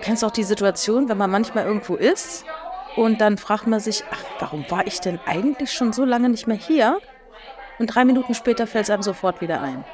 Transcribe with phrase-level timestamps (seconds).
[0.00, 2.44] du kennst auch die Situation, wenn man manchmal irgendwo ist
[2.96, 6.46] und dann fragt man sich, ach, warum war ich denn eigentlich schon so lange nicht
[6.46, 6.98] mehr hier?
[7.78, 9.84] Und drei Minuten später fällt es einem sofort wieder ein,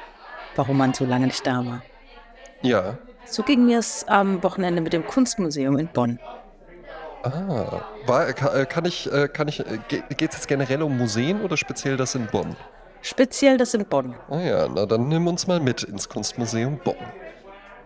[0.55, 1.81] warum man so lange nicht da war.
[2.61, 2.97] Ja.
[3.25, 6.19] So ging mir es am Wochenende mit dem Kunstmuseum in Bonn.
[7.23, 11.97] Ah, war, kann, kann ich, kann ich, geht es jetzt generell um Museen oder speziell
[11.97, 12.55] das in Bonn?
[13.01, 14.15] Speziell das in Bonn.
[14.29, 16.95] Ah ja, na dann nimm uns mal mit ins Kunstmuseum Bonn.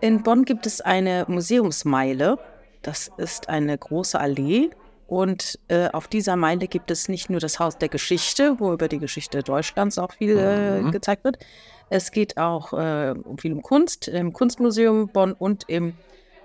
[0.02, 2.36] In Bonn gibt es eine Museumsmeile.
[2.82, 4.70] Das ist eine große Allee.
[5.06, 8.88] Und äh, auf dieser Meile gibt es nicht nur das Haus der Geschichte, wo über
[8.88, 10.90] die Geschichte Deutschlands auch viel äh, mhm.
[10.90, 11.38] gezeigt wird.
[11.88, 15.94] Es geht auch äh, viel um Kunst, im Kunstmuseum Bonn und im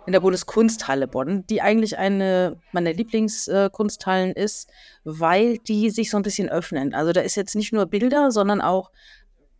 [0.07, 4.69] in der Bundeskunsthalle Bonn, die eigentlich eine meiner Lieblingskunsthallen ist,
[5.03, 6.93] weil die sich so ein bisschen öffnen.
[6.93, 8.89] Also da ist jetzt nicht nur Bilder, sondern auch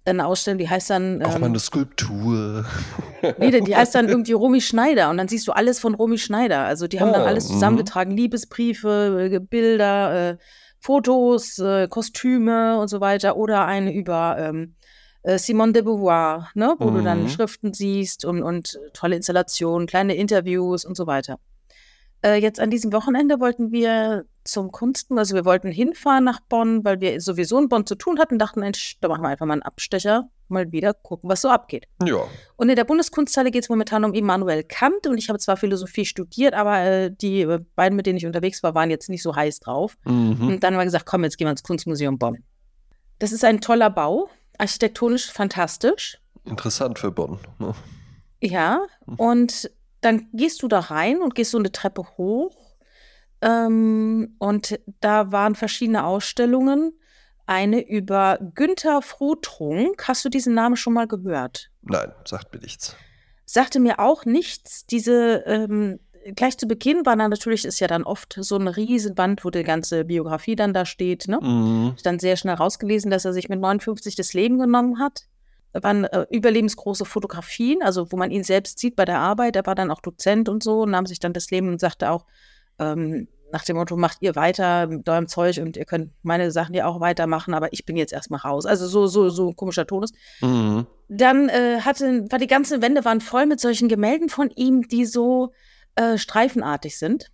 [0.08, 1.24] eine Ausstellung, die heißt dann.
[1.24, 2.66] Auch ähm, mal eine Skulptur.
[3.38, 6.62] nee, die heißt dann irgendwie Romy Schneider und dann siehst du alles von Romy Schneider.
[6.62, 7.54] Also die haben oh, dann alles mhm.
[7.54, 10.38] zusammengetragen: Liebesbriefe, äh, Bilder, äh,
[10.80, 13.38] Fotos, äh, Kostüme und so weiter.
[13.38, 14.76] Oder eine über ähm,
[15.24, 16.76] äh, Simone de Beauvoir, ne?
[16.80, 16.96] wo mhm.
[16.96, 17.30] du dann mhm.
[17.30, 21.40] Schriften siehst und, und tolle Installationen, kleine Interviews und so weiter.
[22.22, 26.84] Äh, jetzt an diesem Wochenende wollten wir zum Kunsten, also wir wollten hinfahren nach Bonn,
[26.84, 29.54] weil wir sowieso in Bonn zu tun hatten, dachten, Mensch, da machen wir einfach mal
[29.54, 31.88] einen Abstecher, mal wieder gucken, was so abgeht.
[32.04, 32.24] Ja.
[32.56, 36.06] Und in der Bundeskunsthalle geht es momentan um Immanuel Kant und ich habe zwar Philosophie
[36.06, 37.46] studiert, aber äh, die
[37.76, 39.98] beiden, mit denen ich unterwegs war, waren jetzt nicht so heiß drauf.
[40.06, 40.48] Mhm.
[40.48, 42.44] Und dann haben wir gesagt, komm, jetzt gehen wir ins Kunstmuseum Bonn.
[43.20, 46.20] Das ist ein toller Bau, architektonisch fantastisch.
[46.46, 47.40] Interessant für Bonn.
[47.60, 47.74] Ne?
[48.42, 49.16] Ja, hm.
[49.16, 52.67] und dann gehst du da rein und gehst so eine Treppe hoch.
[53.42, 56.94] Ähm, und da waren verschiedene Ausstellungen.
[57.46, 60.08] Eine über Günther Frutrunk.
[60.08, 61.70] Hast du diesen Namen schon mal gehört?
[61.82, 62.96] Nein, sagt mir nichts.
[63.46, 64.86] Sagte mir auch nichts.
[64.86, 66.00] Diese ähm,
[66.36, 69.64] gleich zu Beginn war dann natürlich, ist ja dann oft so ein Riesenband, wo die
[69.64, 71.28] ganze Biografie dann da steht.
[71.28, 71.40] Ne?
[71.42, 71.94] Mhm.
[71.96, 75.24] Ich dann sehr schnell rausgelesen, dass er sich mit 59 das Leben genommen hat.
[75.74, 79.56] Da waren äh, überlebensgroße Fotografien, also wo man ihn selbst sieht bei der Arbeit.
[79.56, 82.26] Er war dann auch Dozent und so, nahm sich dann das Leben und sagte auch,
[82.80, 86.76] ähm, nach dem Motto, macht ihr weiter mit eurem Zeug und ihr könnt meine Sachen
[86.76, 88.66] ja auch weitermachen, aber ich bin jetzt erstmal raus.
[88.66, 90.12] Also so, so, so ein komischer Tonus.
[90.42, 90.86] Mhm.
[91.08, 95.06] Dann äh, hatte, war die ganze Wände waren voll mit solchen Gemälden von ihm, die
[95.06, 95.54] so
[95.96, 97.32] äh, streifenartig sind.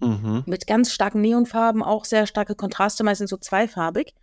[0.00, 0.44] Mhm.
[0.46, 4.14] Mit ganz starken Neonfarben, auch sehr starke Kontraste, meistens so zweifarbig.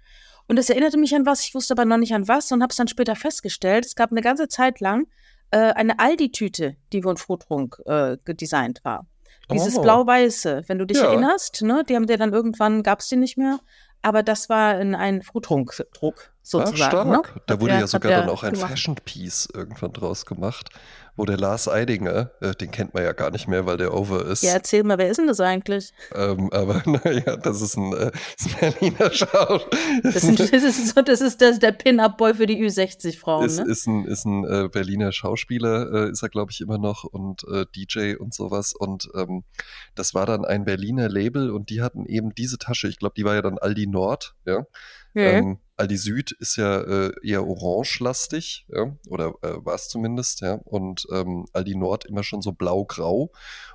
[0.48, 2.72] Und das erinnerte mich an was, ich wusste aber noch nicht an was und habe
[2.72, 3.86] es dann später festgestellt.
[3.86, 5.08] Es gab eine ganze Zeit lang
[5.52, 9.08] äh, eine Aldi-Tüte, die von Frotrunk äh, gedesignt war.
[9.52, 9.82] Dieses oh.
[9.82, 11.06] blau-weiße, wenn du dich ja.
[11.06, 11.84] erinnerst, ne?
[11.88, 13.60] Die haben dir dann irgendwann, gab es die nicht mehr,
[14.02, 16.82] aber das war in ein Frutrunk-Druck sozusagen.
[16.82, 17.08] Ach, stark.
[17.36, 17.42] Ne?
[17.48, 18.56] Da wurde ja sogar dann auch ein.
[18.56, 20.70] Fashion Piece irgendwann draus gemacht,
[21.16, 24.26] wo der Lars Eidinger, äh, den kennt man ja gar nicht mehr, weil der over
[24.26, 24.44] ist.
[24.44, 25.94] Ja, erzähl mal, wer ist denn das eigentlich?
[26.16, 28.12] Ähm, aber naja, das ist ein, äh,
[28.60, 29.60] Berliner Schau.
[30.02, 33.64] Das, das, ist, das, ist, das ist das, der Pin-Up-Boy für die Ü60-Frauen, ne?
[33.64, 37.44] Ist ein, ist ein äh, Berliner Schauspieler, äh, ist er, glaube ich, immer noch und
[37.52, 38.74] äh, DJ und sowas.
[38.74, 39.44] Und ähm,
[39.96, 43.26] das war dann ein Berliner Label und die hatten eben diese Tasche, ich glaube, die
[43.26, 44.66] war ja dann Aldi Nord, ja.
[45.16, 45.38] Okay.
[45.38, 50.54] Ähm, Aldi Süd ist ja äh, eher orange-lastig, ja, oder äh, war es zumindest, ja,
[50.54, 53.32] und ähm, Aldi Nord immer schon so blau-grau.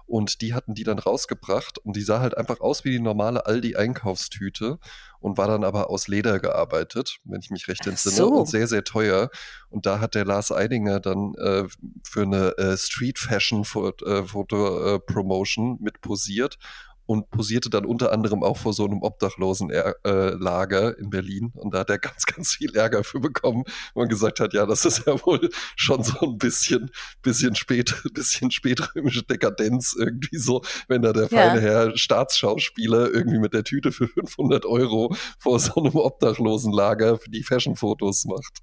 [0.06, 3.44] Und die hatten die dann rausgebracht und die sah halt einfach aus wie die normale
[3.44, 4.78] Aldi-Einkaufstüte
[5.21, 8.28] und war dann aber aus Leder gearbeitet, wenn ich mich recht entsinne, so.
[8.28, 9.28] und sehr, sehr teuer.
[9.69, 11.65] Und da hat der Lars Eidinger dann äh,
[12.05, 16.59] für eine äh, Street Fashion äh, Foto äh, Promotion mit posiert
[17.08, 21.52] und posierte dann unter anderem auch vor so einem Obdachlosenlager äh, in Berlin.
[21.54, 23.64] Und da hat er ganz, ganz viel Ärger für bekommen,
[23.94, 26.91] wo man gesagt hat, ja, das ist ja wohl schon so ein bisschen,
[27.22, 31.60] bisschen spät, bisschen spätrömische Dekadenz irgendwie so, wenn da der feine ja.
[31.60, 38.26] Herr Staatsschauspieler irgendwie mit der Tüte für 500 Euro vor so einem Obdachlosenlager die Fashion-Fotos
[38.26, 38.58] macht.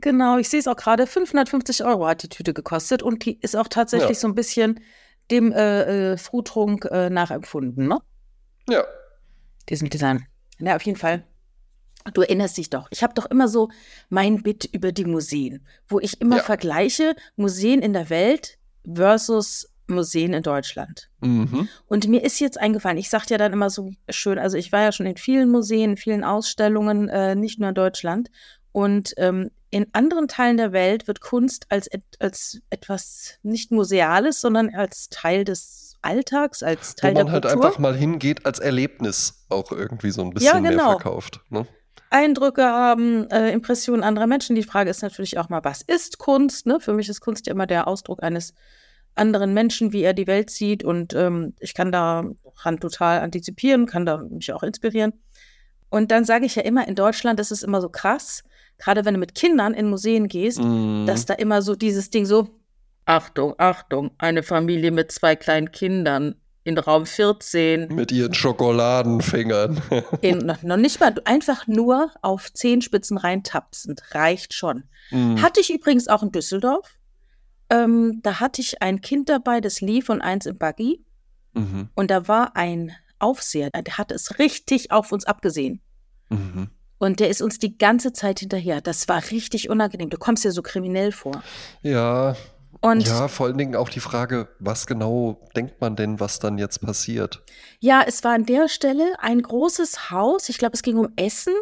[0.00, 3.56] Genau, ich sehe es auch gerade, 550 Euro hat die Tüte gekostet und die ist
[3.56, 4.14] auch tatsächlich ja.
[4.14, 4.80] so ein bisschen
[5.30, 7.98] dem äh, äh, Frutrunk äh, nachempfunden, ne?
[8.68, 8.84] Ja.
[9.68, 10.26] Diesem Design.
[10.58, 11.24] Ja, auf jeden Fall.
[12.14, 12.86] Du erinnerst dich doch.
[12.90, 13.68] Ich habe doch immer so
[14.08, 16.42] mein Bit über die Museen, wo ich immer ja.
[16.42, 18.58] vergleiche Museen in der Welt
[18.92, 21.10] versus Museen in Deutschland.
[21.20, 21.68] Mhm.
[21.86, 24.82] Und mir ist jetzt eingefallen, ich sagte ja dann immer so schön, also ich war
[24.82, 28.30] ja schon in vielen Museen, vielen Ausstellungen, äh, nicht nur in Deutschland.
[28.76, 31.88] Und ähm, in anderen Teilen der Welt wird Kunst als,
[32.18, 37.40] als etwas nicht Museales, sondern als Teil des Alltags, als Teil der Kultur.
[37.40, 40.90] Wo man halt einfach mal hingeht, als Erlebnis auch irgendwie so ein bisschen ja, genau.
[40.90, 41.40] mehr verkauft.
[41.48, 41.66] Ne?
[42.10, 44.54] Eindrücke haben, äh, Impressionen anderer Menschen.
[44.54, 46.66] Die Frage ist natürlich auch mal, was ist Kunst?
[46.66, 46.78] Ne?
[46.78, 48.52] Für mich ist Kunst ja immer der Ausdruck eines
[49.14, 50.84] anderen Menschen, wie er die Welt sieht.
[50.84, 55.14] Und ähm, ich kann daran total antizipieren, kann da mich auch inspirieren.
[55.88, 58.42] Und dann sage ich ja immer, in Deutschland ist es immer so krass,
[58.78, 61.06] gerade wenn du mit Kindern in Museen gehst, mm.
[61.06, 62.48] dass da immer so dieses Ding so,
[63.04, 66.34] Achtung, Achtung, eine Familie mit zwei kleinen Kindern
[66.64, 67.94] in Raum 14.
[67.94, 69.80] Mit ihren Schokoladenfingern.
[70.20, 74.84] in, noch, noch, nicht mal, einfach nur auf Zehenspitzen reintapsend, reicht schon.
[75.12, 75.40] Mm.
[75.40, 76.98] Hatte ich übrigens auch in Düsseldorf.
[77.70, 81.04] Ähm, da hatte ich ein Kind dabei, das lief und eins im Buggy.
[81.54, 81.88] Mhm.
[81.94, 85.80] Und da war ein Aufseher, der hat es richtig auf uns abgesehen.
[86.28, 86.68] Mhm.
[86.98, 88.80] Und der ist uns die ganze Zeit hinterher.
[88.80, 90.10] Das war richtig unangenehm.
[90.10, 91.42] Du kommst dir so kriminell vor.
[91.82, 92.36] Ja.
[92.80, 96.58] Und ja, vor allen Dingen auch die Frage, was genau denkt man denn, was dann
[96.58, 97.42] jetzt passiert?
[97.80, 100.48] Ja, es war an der Stelle ein großes Haus.
[100.48, 101.54] Ich glaube, es ging um Essen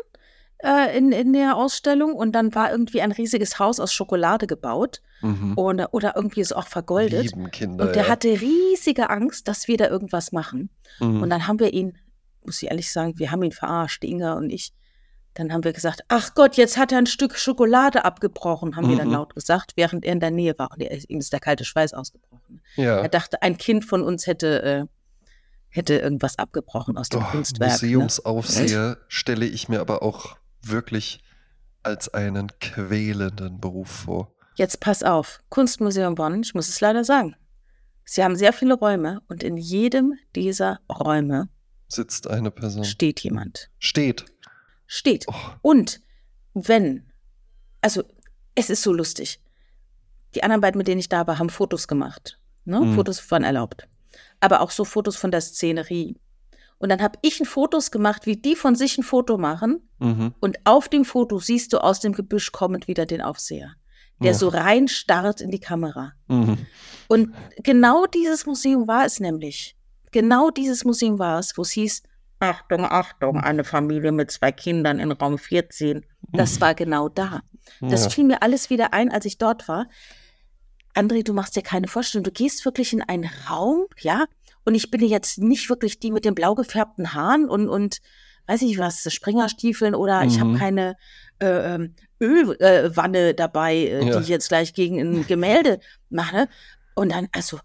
[0.59, 2.15] äh, in, in der Ausstellung.
[2.15, 5.03] Und dann war irgendwie ein riesiges Haus aus Schokolade gebaut.
[5.21, 5.55] Mhm.
[5.57, 7.25] Oder, oder irgendwie ist auch vergoldet.
[7.25, 8.09] Lieben Kinder, und der ja.
[8.09, 10.71] hatte riesige Angst, dass wir da irgendwas machen.
[11.01, 11.23] Mhm.
[11.23, 11.97] Und dann haben wir ihn,
[12.45, 14.73] muss ich ehrlich sagen, wir haben ihn verarscht, Inga und ich.
[15.35, 18.91] Dann haben wir gesagt, ach Gott, jetzt hat er ein Stück Schokolade abgebrochen, haben mhm.
[18.91, 19.15] wir dann mhm.
[19.15, 20.71] laut gesagt, während er in der Nähe war.
[20.71, 22.63] Und er, ihm ist der kalte Schweiß ausgebrochen.
[22.77, 23.01] Ja.
[23.01, 24.85] Er dachte, ein Kind von uns hätte, äh,
[25.69, 27.73] hätte irgendwas abgebrochen aus dem oh, Kunstwerk.
[27.73, 28.99] Museumsaufseher ne?
[29.09, 31.21] stelle ich mir aber auch wirklich
[31.83, 34.33] als einen quälenden Beruf vor.
[34.55, 37.35] Jetzt pass auf, Kunstmuseum Bonn, ich muss es leider sagen.
[38.05, 41.49] Sie haben sehr viele Räume und in jedem dieser Räume
[41.89, 42.85] sitzt eine Person.
[42.85, 43.71] Steht jemand.
[43.79, 44.27] Steht.
[44.87, 45.27] Steht.
[45.29, 45.35] Oh.
[45.63, 46.01] Und
[46.55, 47.11] wenn,
[47.81, 48.03] also
[48.55, 49.41] es ist so lustig.
[50.35, 52.39] Die anderen beiden, mit denen ich da war, haben Fotos gemacht.
[52.65, 52.81] Ne?
[52.81, 52.95] Mhm.
[52.95, 53.89] Fotos waren erlaubt.
[54.41, 56.17] Aber auch so Fotos von der Szenerie.
[56.79, 59.89] Und dann habe ich ein Fotos gemacht, wie die von sich ein Foto machen.
[59.99, 60.35] Mhm.
[60.41, 63.75] Und auf dem Foto siehst du aus dem Gebüsch kommend wieder den Aufseher
[64.21, 64.39] der ja.
[64.39, 66.13] so rein starrt in die Kamera.
[66.29, 66.59] Mhm.
[67.09, 69.77] Und genau dieses Museum war es nämlich.
[70.13, 72.03] Genau dieses Museum war es, wo es hieß,
[72.51, 76.05] Achtung, Achtung, eine Familie mit zwei Kindern in Raum 14.
[76.33, 77.41] Das war genau da.
[77.81, 78.11] Das ja.
[78.11, 79.87] fiel mir alles wieder ein, als ich dort war.
[80.95, 82.25] André, du machst dir keine Vorstellung.
[82.25, 84.27] Du gehst wirklich in einen Raum, ja,
[84.65, 88.01] und ich bin jetzt nicht wirklich die mit den blau gefärbten Haaren und, und
[88.47, 90.29] weiß ich was, Springerstiefeln oder mhm.
[90.29, 90.97] ich habe keine
[91.41, 94.17] äh, ähm, Ölwanne äh, dabei, äh, ja.
[94.17, 96.49] die ich jetzt gleich gegen ein Gemälde mache.
[96.95, 97.59] Und dann, also,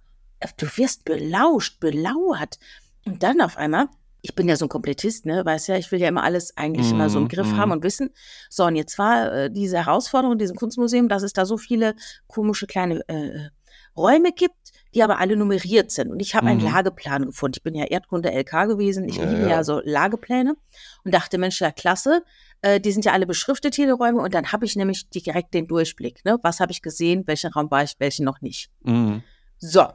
[0.57, 2.59] du wirst belauscht, belauert.
[3.05, 3.87] Und dann auf einmal,
[4.21, 6.87] ich bin ja so ein Komplettist, ne, weißt ja, ich will ja immer alles eigentlich
[6.87, 7.57] mm, immer so im mhm, Griff mm.
[7.57, 8.09] haben und wissen.
[8.49, 11.95] So, und jetzt war äh, diese Herausforderung in diesem Kunstmuseum, dass es da so viele
[12.27, 13.49] komische kleine äh,
[13.95, 14.55] Räume gibt,
[14.93, 16.09] die aber alle nummeriert sind.
[16.11, 16.51] Und ich habe mhm.
[16.51, 17.55] einen Lageplan gefunden.
[17.57, 19.07] Ich bin ja Erdkunde LK gewesen.
[19.07, 19.49] Ich ja, liebe ja.
[19.49, 20.55] ja so Lagepläne
[21.03, 22.23] und dachte, Mensch, ja klasse.
[22.61, 24.21] Äh, die sind ja alle beschriftet, hier die Räume.
[24.21, 26.25] Und dann habe ich nämlich direkt den Durchblick.
[26.25, 26.39] Ne?
[26.41, 27.23] Was habe ich gesehen?
[27.27, 27.95] Welchen Raum war ich?
[27.99, 28.69] Welchen noch nicht?
[28.81, 29.23] Mhm.
[29.59, 29.85] So.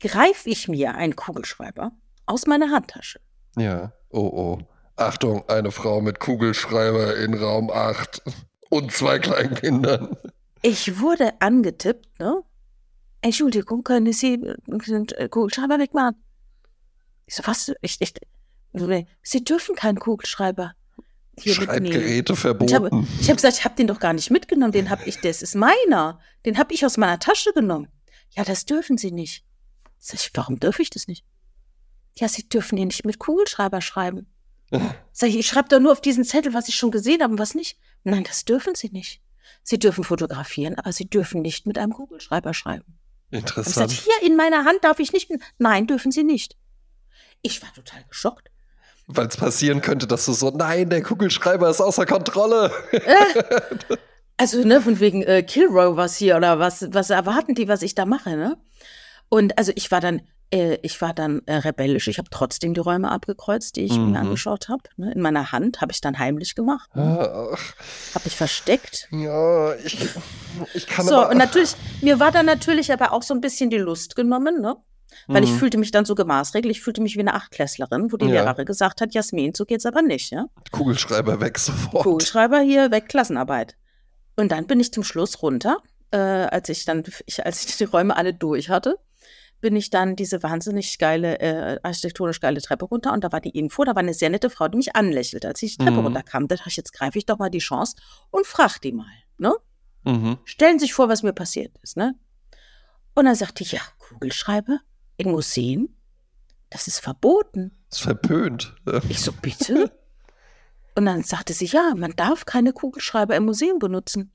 [0.00, 1.90] Greife ich mir einen Kugelschreiber
[2.24, 3.20] aus meiner Handtasche.
[3.60, 3.92] Ja.
[4.10, 4.58] Oh, oh.
[4.96, 8.22] Achtung, eine Frau mit Kugelschreiber in Raum 8
[8.70, 10.16] und zwei kleinen Kindern.
[10.62, 12.42] Ich wurde angetippt, ne?
[13.20, 16.16] Entschuldigung, können Sie den äh, Kugelschreiber wegmachen?
[17.26, 17.72] Ich so, was?
[17.80, 18.14] Ich, ich,
[19.22, 20.74] Sie dürfen keinen Kugelschreiber
[21.40, 22.68] hier Schreibgeräte verboten.
[22.68, 24.72] Ich habe hab gesagt, ich habe den doch gar nicht mitgenommen.
[24.72, 26.20] Den habe ich, das ist meiner.
[26.44, 27.88] Den habe ich aus meiner Tasche genommen.
[28.30, 29.44] Ja, das dürfen Sie nicht.
[29.98, 31.24] Sag ich, warum dürfe ich das nicht?
[32.18, 34.26] Ja, Sie dürfen den nicht mit Kugelschreiber schreiben.
[35.12, 37.38] Sag ich, ich schreibe doch nur auf diesen Zettel, was ich schon gesehen habe und
[37.38, 37.78] was nicht.
[38.04, 39.20] Nein, das dürfen Sie nicht.
[39.62, 42.98] Sie dürfen fotografieren, aber Sie dürfen nicht mit einem Kugelschreiber schreiben.
[43.30, 43.92] Interessant.
[43.92, 45.30] Ich gesagt, hier in meiner Hand darf ich nicht.
[45.58, 46.56] Nein, dürfen Sie nicht.
[47.42, 48.50] Ich war total geschockt.
[49.06, 52.70] Weil es passieren könnte, dass du so, nein, der Kugelschreiber ist außer Kontrolle.
[52.92, 53.96] Äh,
[54.36, 57.94] also, ne, von wegen äh, Kilroy was hier oder was, was erwarten die, was ich
[57.94, 58.58] da mache, ne?
[59.30, 62.08] Und also ich war dann, äh, ich war dann äh, rebellisch.
[62.08, 64.12] Ich habe trotzdem die Räume abgekreuzt, die ich mhm.
[64.12, 64.82] mir angeschaut habe.
[64.96, 65.12] Ne?
[65.12, 66.94] In meiner Hand habe ich dann heimlich gemacht.
[66.94, 67.04] Ne?
[67.04, 69.08] Habe ich versteckt.
[69.10, 70.08] Ja, ich,
[70.74, 73.78] ich kann So, und natürlich, mir war dann natürlich aber auch so ein bisschen die
[73.78, 74.76] Lust genommen, ne?
[75.26, 75.48] Weil mhm.
[75.48, 78.42] ich fühlte mich dann so gemaßregelt, ich fühlte mich wie eine Achtklässlerin, wo die ja.
[78.42, 80.46] Lehrerin gesagt hat, Jasmin, so geht's aber nicht, ja?
[80.70, 82.04] Kugelschreiber weg sofort.
[82.04, 83.76] Kugelschreiber hier weg, Klassenarbeit.
[84.36, 85.78] Und dann bin ich zum Schluss runter,
[86.10, 88.98] äh, als ich dann, ich, als ich die Räume alle durch hatte,
[89.60, 93.50] bin ich dann diese wahnsinnig geile, äh, architektonisch geile Treppe runter und da war die
[93.50, 96.06] Info, da war eine sehr nette Frau, die mich anlächelte, als ich die Treppe mhm.
[96.06, 96.48] runterkam.
[96.48, 97.96] Da dachte ich, jetzt greife ich doch mal die Chance
[98.30, 99.06] und frag die mal,
[99.38, 99.54] ne?
[100.04, 100.38] Mhm.
[100.44, 102.14] Stellen Sie sich vor, was mir passiert ist, ne?
[103.14, 104.78] Und dann sagte ich, ja, Kugelschreiber?
[105.18, 105.94] in Museen?
[106.70, 107.72] Das ist verboten.
[107.90, 108.74] Das ist verpönt.
[109.10, 109.92] Ich so, bitte?
[110.94, 114.32] Und dann sagte sie, ja, man darf keine Kugelschreiber im Museum benutzen.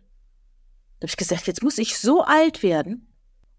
[0.99, 3.12] Da habe ich gesagt, jetzt muss ich so alt werden,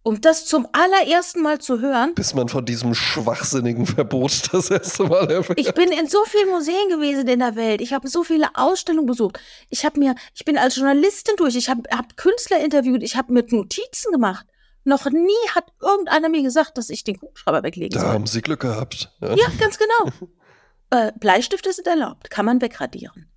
[0.05, 2.15] um das zum allerersten Mal zu hören.
[2.15, 5.59] Bis man von diesem schwachsinnigen Verbot das erste Mal erfährt.
[5.59, 7.81] Ich bin in so vielen Museen gewesen in der Welt.
[7.81, 9.41] Ich habe so viele Ausstellungen besucht.
[9.71, 11.57] Ich habe mir, ich bin als Journalistin durch.
[11.57, 13.03] Ich habe hab Künstler interviewt.
[13.03, 14.47] Ich habe mit Notizen gemacht.
[14.85, 18.09] Noch nie hat irgendeiner mir gesagt, dass ich den Kugelschreiber weglegen da soll.
[18.09, 19.11] Da haben Sie Glück gehabt.
[19.23, 20.13] Ja, ja ganz genau.
[20.91, 23.31] äh, Bleistifte sind erlaubt, kann man wegradieren.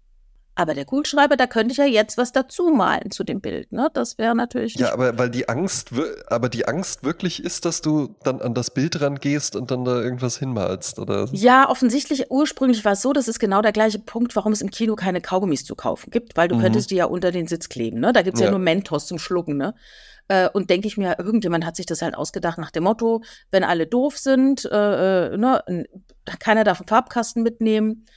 [0.58, 3.92] Aber der Kugelschreiber, da könnte ich ja jetzt was dazu malen zu dem Bild, ne?
[3.94, 4.74] Das wäre natürlich.
[4.74, 5.92] Ja, aber weil die Angst,
[6.30, 10.02] aber die Angst wirklich ist, dass du dann an das Bild rangehst und dann da
[10.02, 11.28] irgendwas hinmalst, oder?
[11.32, 14.72] Ja, offensichtlich, ursprünglich war es so, das ist genau der gleiche Punkt, warum es im
[14.72, 16.62] Kino keine Kaugummis zu kaufen gibt, weil du mhm.
[16.62, 18.12] könntest die ja unter den Sitz kleben, ne?
[18.12, 18.48] Da gibt es ja.
[18.48, 19.76] ja nur Mentos zum Schlucken, ne?
[20.28, 23.22] Äh, und denke ich mir, irgendjemand hat sich das halt ausgedacht nach dem Motto,
[23.52, 25.86] wenn alle doof sind, äh, äh ne,
[26.40, 28.08] keiner darf einen Farbkasten mitnehmen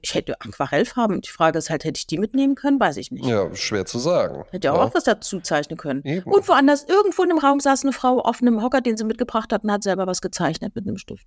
[0.00, 1.20] ich hätte Aquarellfarben.
[1.20, 2.80] Die Frage ist halt, hätte ich die mitnehmen können?
[2.80, 3.26] Weiß ich nicht.
[3.26, 4.44] Ja, schwer zu sagen.
[4.50, 4.72] Hätte ja.
[4.72, 6.02] auch was dazu zeichnen können.
[6.04, 6.30] Eben.
[6.30, 9.52] Und woanders, irgendwo in dem Raum saß eine Frau auf einem Hocker, den sie mitgebracht
[9.52, 11.26] hat und hat selber was gezeichnet mit einem Stift.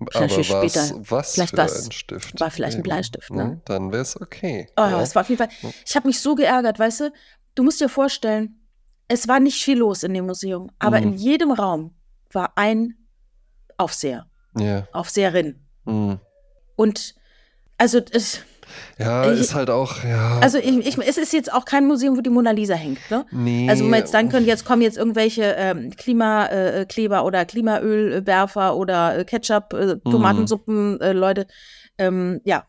[0.00, 1.00] Aber was, später.
[1.08, 2.40] was vielleicht für was, ein Stift?
[2.40, 2.80] War vielleicht Eben.
[2.80, 3.44] ein Bleistift, ne?
[3.44, 4.66] Hm, dann wäre es okay.
[4.76, 5.00] Oh, ja.
[5.00, 5.50] es war auf jeden Fall.
[5.60, 5.72] Hm.
[5.86, 7.12] Ich habe mich so geärgert, weißt du?
[7.54, 8.60] Du musst dir vorstellen,
[9.06, 11.08] es war nicht viel los in dem Museum, aber mhm.
[11.08, 11.94] in jedem Raum
[12.32, 12.96] war ein
[13.76, 14.26] Aufseher.
[14.58, 14.88] Ja.
[14.92, 15.64] Aufseherin.
[15.84, 16.18] Mhm.
[16.76, 17.14] Und
[17.78, 18.40] also es.
[18.98, 20.38] Ja, ich, ist halt auch, ja.
[20.40, 23.26] Also ich, ich, es ist jetzt auch kein Museum, wo die Mona Lisa hängt, ne?
[23.30, 23.68] Nee.
[23.68, 28.76] Also wo man jetzt dann können, jetzt kommen jetzt irgendwelche ähm, Klimakleber äh, oder Klimaölwerfer
[28.76, 30.10] oder äh, Ketchup, äh, mhm.
[30.10, 31.46] Tomatensuppen, äh, Leute.
[31.98, 32.64] Ähm, ja,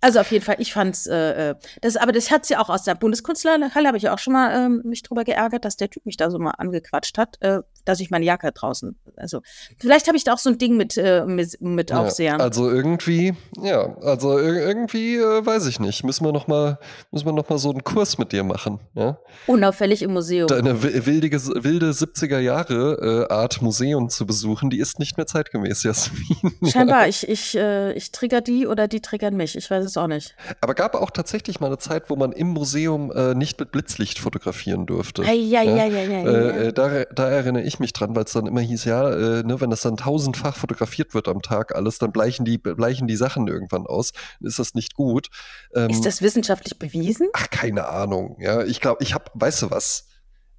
[0.00, 2.84] also auf jeden Fall, ich fand's, äh, äh das, aber das hat sie auch aus
[2.84, 6.04] der Bundeskunstlerhalle, habe ich ja auch schon mal ähm, mich drüber geärgert, dass der Typ
[6.06, 9.40] mich da so mal angequatscht hat, äh, dass ich meine Jacke draußen, also
[9.78, 12.40] vielleicht habe ich da auch so ein Ding mit, äh, mit, mit ja, Aufsehern.
[12.40, 16.78] Also irgendwie, ja, also irgendwie äh, weiß ich nicht, müssen wir noch mal,
[17.10, 19.18] müssen wir noch mal so einen Kurs mit dir machen, ja?
[19.46, 20.48] Unauffällig im Museum.
[20.48, 25.82] Deine wildige, wilde 70er Jahre äh, Art Museum zu besuchen, die ist nicht mehr zeitgemäß,
[25.82, 26.54] Jasmin.
[26.70, 30.06] Scheinbar, ich, ich, äh, ich trigger die oder die triggern mich, ich weiß es auch
[30.06, 30.34] nicht.
[30.60, 34.18] Aber gab auch tatsächlich mal eine Zeit, wo man im Museum äh, nicht mit Blitzlicht
[34.18, 35.22] fotografieren durfte.
[35.22, 36.26] Ja, ja, ja, ja, ja.
[36.26, 39.60] Äh, da, da, erinnere ich mich dran, weil es dann immer hieß, ja, äh, ne,
[39.60, 43.48] wenn das dann tausendfach fotografiert wird am Tag alles, dann bleichen die, bleichen die Sachen
[43.48, 44.12] irgendwann aus.
[44.40, 45.28] Dann ist das nicht gut.
[45.74, 47.28] Ähm, ist das wissenschaftlich bewiesen?
[47.32, 48.36] Ach, keine Ahnung.
[48.40, 50.08] Ja, ich glaube, ich habe, weißt du was?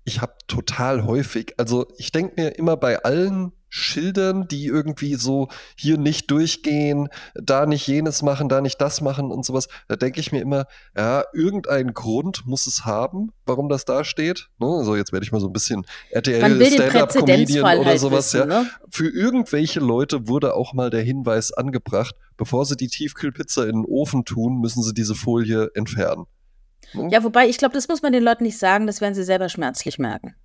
[0.03, 5.47] Ich habe total häufig, also ich denke mir immer bei allen Schildern, die irgendwie so
[5.75, 9.67] hier nicht durchgehen, da nicht jenes machen, da nicht das machen und sowas.
[9.87, 10.65] Da denke ich mir immer,
[10.95, 14.49] ja, irgendeinen Grund muss es haben, warum das da steht.
[14.59, 14.83] Ne?
[14.83, 18.33] So, jetzt werde ich mal so ein bisschen RTL Stand-up-Comedian oder halt sowas.
[18.33, 18.63] Wissen, ja.
[18.63, 18.69] Ne?
[18.89, 23.85] Für irgendwelche Leute wurde auch mal der Hinweis angebracht, bevor sie die Tiefkühlpizza in den
[23.85, 26.25] Ofen tun, müssen sie diese Folie entfernen.
[26.93, 27.09] Ne?
[27.11, 29.49] Ja, wobei, ich glaube, das muss man den Leuten nicht sagen, das werden sie selber
[29.49, 30.35] schmerzlich merken.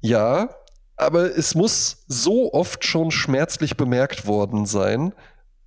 [0.00, 0.50] Ja,
[0.96, 5.12] aber es muss so oft schon schmerzlich bemerkt worden sein,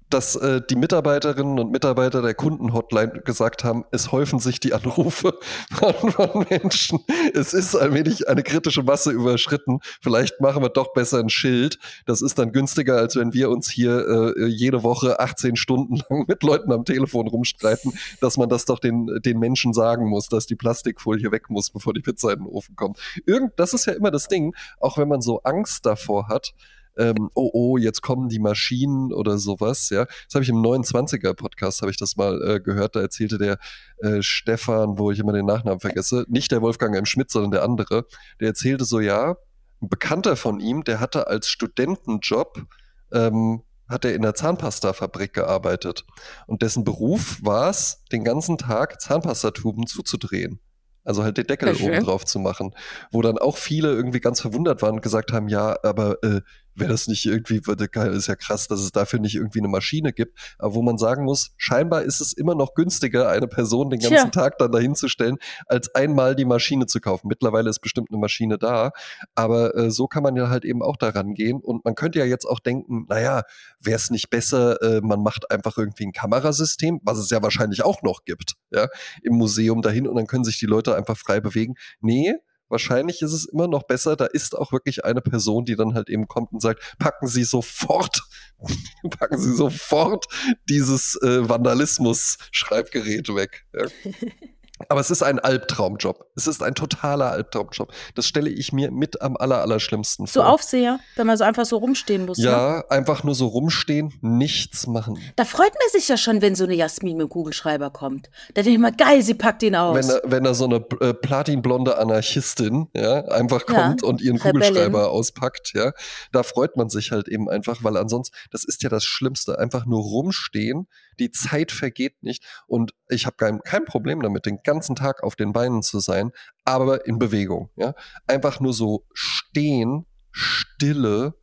[0.09, 5.37] dass äh, die Mitarbeiterinnen und Mitarbeiter der Kundenhotline gesagt haben, es häufen sich die Anrufe
[5.71, 6.99] von, Menschen.
[7.33, 9.79] Es ist allmählich eine kritische Masse überschritten.
[10.01, 11.79] Vielleicht machen wir doch besser ein Schild.
[12.05, 16.25] Das ist dann günstiger, als wenn wir uns hier äh, jede Woche 18 Stunden lang
[16.27, 20.45] mit Leuten am Telefon rumstreiten, dass man das doch den, den Menschen sagen muss, dass
[20.45, 22.97] die Plastikfolie weg muss, bevor die Pizza in den Ofen kommt.
[23.25, 26.53] Irgend, das ist ja immer das Ding, auch wenn man so Angst davor hat,
[26.97, 30.05] ähm, oh, oh, jetzt kommen die Maschinen oder sowas, ja.
[30.05, 33.57] Das habe ich im 29er Podcast, habe ich das mal äh, gehört, da erzählte der
[33.99, 37.05] äh, Stefan, wo ich immer den Nachnamen vergesse, nicht der Wolfgang M.
[37.05, 38.05] Schmidt, sondern der andere,
[38.39, 39.37] der erzählte so, ja,
[39.81, 42.65] ein Bekannter von ihm, der hatte als Studentenjob
[43.13, 46.05] ähm, hat er in der Zahnpastafabrik gearbeitet.
[46.45, 50.59] Und dessen Beruf war es, den ganzen Tag Zahnpastatuben zuzudrehen.
[51.03, 52.75] Also halt den Deckel oben drauf zu machen.
[53.11, 56.41] Wo dann auch viele irgendwie ganz verwundert waren und gesagt haben, ja, aber äh,
[56.77, 60.13] wäre das nicht irgendwie, geil, ist ja krass, dass es dafür nicht irgendwie eine Maschine
[60.13, 60.37] gibt.
[60.59, 64.31] Aber wo man sagen muss, scheinbar ist es immer noch günstiger, eine Person den ganzen
[64.31, 64.43] Tja.
[64.43, 67.27] Tag dann dahin zu stellen, als einmal die Maschine zu kaufen.
[67.27, 68.91] Mittlerweile ist bestimmt eine Maschine da,
[69.35, 71.59] aber äh, so kann man ja halt eben auch daran gehen.
[71.61, 73.43] Und man könnte ja jetzt auch denken, naja,
[73.79, 77.83] wäre es nicht besser, äh, man macht einfach irgendwie ein Kamerasystem, was es ja wahrscheinlich
[77.83, 78.87] auch noch gibt, ja,
[79.23, 81.75] im Museum dahin und dann können sich die Leute einfach frei bewegen.
[82.01, 82.35] Nee,
[82.69, 86.09] wahrscheinlich ist es immer noch besser, da ist auch wirklich eine Person, die dann halt
[86.09, 88.21] eben kommt und sagt, packen Sie sofort,
[89.09, 90.25] packen Sie sofort
[90.69, 93.65] dieses äh, Vandalismus-Schreibgerät weg.
[93.73, 93.85] Ja.
[94.89, 96.25] Aber es ist ein Albtraumjob.
[96.35, 97.91] Es ist ein totaler Albtraumjob.
[98.15, 100.33] Das stelle ich mir mit am aller, allerschlimmsten vor.
[100.33, 102.37] So Aufseher, wenn man so einfach so rumstehen muss.
[102.37, 102.85] Ja, ne?
[102.89, 105.19] einfach nur so rumstehen, nichts machen.
[105.35, 108.29] Da freut man sich ja schon, wenn so eine Jasmin mit dem Kugelschreiber kommt.
[108.53, 109.95] Da denke ich mal, geil, sie packt ihn aus.
[109.95, 114.37] Wenn da, wenn da so eine äh, platinblonde Anarchistin ja, einfach kommt ja, und ihren
[114.37, 114.61] Rebellin.
[114.61, 115.91] Kugelschreiber auspackt, ja,
[116.31, 119.85] da freut man sich halt eben einfach, weil ansonsten, das ist ja das Schlimmste, einfach
[119.85, 120.87] nur rumstehen
[121.19, 125.35] die Zeit vergeht nicht und ich habe kein, kein Problem damit, den ganzen Tag auf
[125.35, 126.31] den Beinen zu sein,
[126.65, 127.69] aber in Bewegung.
[127.75, 127.93] Ja?
[128.25, 131.35] Einfach nur so stehen, Stille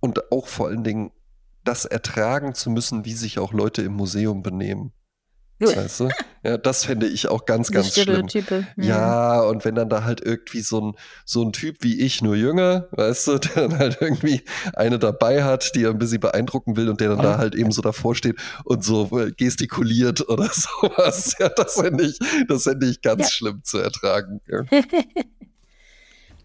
[0.00, 1.12] und auch vor allen Dingen
[1.64, 4.92] das ertragen zu müssen, wie sich auch Leute im Museum benehmen.
[5.60, 6.08] Weißt du?
[6.42, 8.26] Ja, das fände ich auch ganz, ganz schlimm.
[8.76, 8.84] Ja.
[8.84, 10.94] ja, und wenn dann da halt irgendwie so ein,
[11.26, 15.44] so ein Typ wie ich, nur jünger, weißt du, der dann halt irgendwie eine dabei
[15.44, 18.14] hat, die er ein bisschen beeindrucken will und der dann da halt eben so davor
[18.14, 21.36] steht und so äh, gestikuliert oder sowas.
[21.38, 23.28] Ja, das fände ich, das fände ich ganz ja.
[23.28, 24.40] schlimm zu ertragen.
[24.48, 24.64] Ja.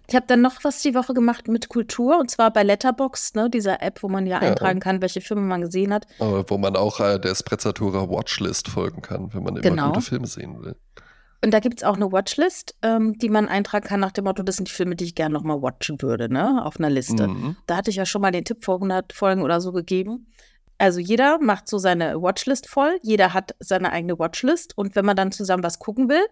[0.08, 3.50] Ich habe dann noch was die Woche gemacht mit Kultur und zwar bei Letterboxd, ne,
[3.50, 4.50] dieser App, wo man ja, ja.
[4.50, 6.06] eintragen kann, welche Filme man gesehen hat.
[6.20, 9.88] Aber wo man auch äh, der Sprezzatura Watchlist folgen kann, wenn man immer genau.
[9.90, 10.76] gute Filme sehen will.
[11.44, 14.42] Und da gibt es auch eine Watchlist, ähm, die man eintragen kann nach dem Motto,
[14.42, 17.28] das sind die Filme, die ich gerne nochmal watchen würde, ne, auf einer Liste.
[17.28, 17.56] Mhm.
[17.68, 20.28] Da hatte ich ja schon mal den Tipp vor 100 Folgen oder so gegeben.
[20.78, 25.16] Also jeder macht so seine Watchlist voll, jeder hat seine eigene Watchlist und wenn man
[25.16, 26.26] dann zusammen was gucken will,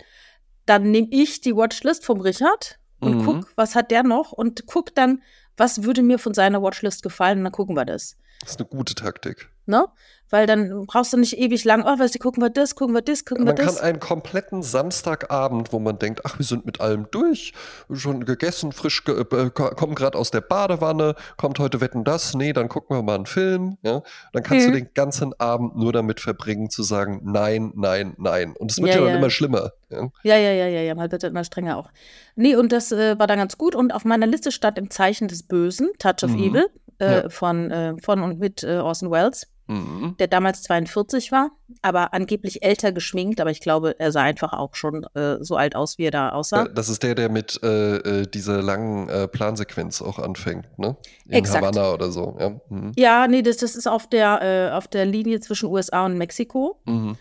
[0.65, 3.25] dann nehme ich die Watchlist vom Richard und mhm.
[3.25, 5.22] guck, was hat der noch und guck dann,
[5.57, 8.17] was würde mir von seiner Watchlist gefallen und dann gucken wir das.
[8.41, 9.50] Das ist eine gute Taktik.
[9.65, 9.88] Ne?
[10.33, 13.03] Weil dann brauchst du nicht ewig lang, oh, weißt du, gucken wir das, gucken wir
[13.03, 13.65] das, gucken wir das.
[13.67, 17.53] Man kann einen kompletten Samstagabend, wo man denkt, ach, wir sind mit allem durch,
[17.93, 22.51] schon gegessen, frisch, ge äh, kommen gerade aus der Badewanne, kommt heute Wetten das, nee,
[22.51, 24.01] dann gucken wir mal einen Film, ja.
[24.31, 24.73] Dann kannst hm.
[24.73, 28.55] du den ganzen Abend nur damit verbringen, zu sagen, nein, nein, nein.
[28.57, 29.17] Und es wird ja, ja dann ja.
[29.17, 29.73] immer schlimmer.
[29.91, 31.91] Ja, ja, ja, ja, ja, man wird immer strenger auch.
[32.35, 33.75] Nee, und das äh, war dann ganz gut.
[33.75, 36.43] Und auf meiner Liste stand im Zeichen des Bösen, Touch of mhm.
[36.43, 36.65] Evil
[36.97, 37.29] äh, ja.
[37.29, 40.15] von, äh, von und mit äh, Orson Welles, mhm.
[40.20, 41.51] der damals 42 war,
[41.82, 45.75] aber angeblich älter geschminkt, aber ich glaube, er sah einfach auch schon äh, so alt
[45.75, 46.67] aus, wie er da aussah.
[46.67, 50.96] Das ist der, der mit äh, dieser langen Plansequenz auch anfängt, ne?
[51.25, 51.63] In Exakt.
[51.63, 52.51] Havanna oder so, ja.
[52.70, 52.91] Mhm.
[52.96, 56.81] Ja, nee, das, das ist auf der, auf der Linie zwischen USA und Mexiko.
[56.85, 57.18] Mhm.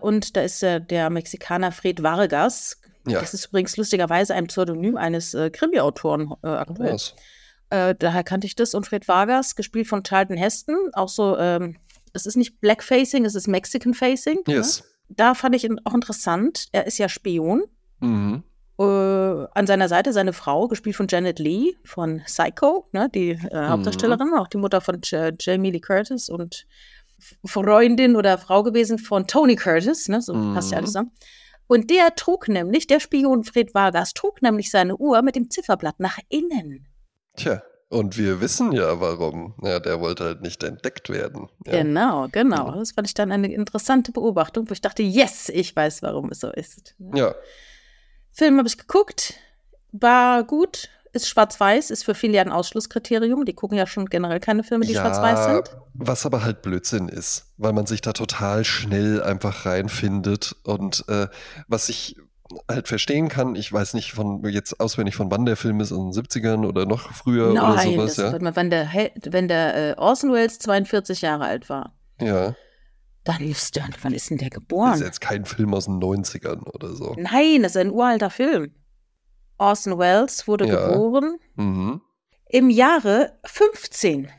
[0.00, 3.20] und da ist der, der Mexikaner Fred Vargas, ja.
[3.20, 6.94] Das ist übrigens lustigerweise ein Pseudonym eines äh, Krimi-Autoren äh, aktuell.
[6.94, 7.14] Was?
[7.74, 8.74] Äh, daher kannte ich das.
[8.74, 11.76] Und Fred Vargas, gespielt von Charlton Heston, auch so, ähm,
[12.12, 14.40] es ist nicht Blackfacing, es ist Mexican-Facing.
[14.46, 14.54] Ne?
[14.54, 14.80] Yes.
[14.80, 14.86] Ne?
[15.16, 16.66] Da fand ich ihn auch interessant.
[16.70, 17.64] Er ist ja Spion.
[17.98, 18.44] Mhm.
[18.78, 23.68] Äh, an seiner Seite seine Frau, gespielt von Janet Lee von Psycho, ne, die äh,
[23.68, 24.38] Hauptdarstellerin, mhm.
[24.38, 26.66] auch die Mutter von J Jamie Lee Curtis und
[27.44, 30.54] Freundin oder Frau gewesen von Tony Curtis, ne, so mhm.
[30.54, 31.12] passt ja alles zusammen.
[31.68, 36.00] Und der trug nämlich, der Spion Fred Vargas, trug nämlich seine Uhr mit dem Zifferblatt
[36.00, 36.88] nach innen.
[37.36, 39.54] Tja, und wir wissen ja warum.
[39.62, 41.48] Ja, der wollte halt nicht entdeckt werden.
[41.66, 41.82] Ja.
[41.82, 42.72] Genau, genau.
[42.72, 46.40] Das fand ich dann eine interessante Beobachtung, wo ich dachte, yes, ich weiß, warum es
[46.40, 46.94] so ist.
[47.14, 47.34] Ja.
[48.32, 49.34] Film habe ich geguckt,
[49.92, 53.44] war gut, ist schwarz-weiß, ist für viele ja ein Ausschlusskriterium.
[53.44, 55.76] Die gucken ja schon generell keine Filme, die ja, schwarz-weiß sind.
[55.94, 60.56] Was aber halt Blödsinn ist, weil man sich da total schnell einfach reinfindet.
[60.64, 61.28] Und äh,
[61.68, 62.16] was ich
[62.70, 63.54] halt verstehen kann.
[63.54, 66.86] Ich weiß nicht von jetzt auswendig von wann der Film ist, in den 70ern oder
[66.86, 68.14] noch früher Nein, oder sowas.
[68.16, 68.38] Das, ja.
[68.38, 68.90] Mal, wenn der,
[69.24, 71.94] wenn der äh, Orson Welles 42 Jahre alt war.
[72.20, 72.54] Ja.
[73.24, 74.90] Dann ist der, wann ist denn der geboren?
[74.90, 77.14] Das ist jetzt kein Film aus den 90ern oder so.
[77.18, 78.74] Nein, das ist ein uralter Film.
[79.58, 80.88] Orson Welles wurde ja.
[80.88, 82.00] geboren mhm.
[82.48, 84.30] im Jahre 15.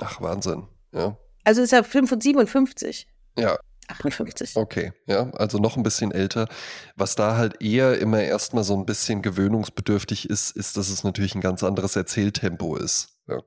[0.00, 1.16] Ach, Wahnsinn, ja.
[1.44, 3.06] Also ist er Film von 57.
[3.38, 3.58] Ja.
[3.88, 4.56] 58.
[4.56, 6.48] Okay, ja, also noch ein bisschen älter.
[6.96, 11.34] Was da halt eher immer erstmal so ein bisschen gewöhnungsbedürftig ist, ist, dass es natürlich
[11.34, 13.18] ein ganz anderes Erzähltempo ist.
[13.28, 13.38] Ja.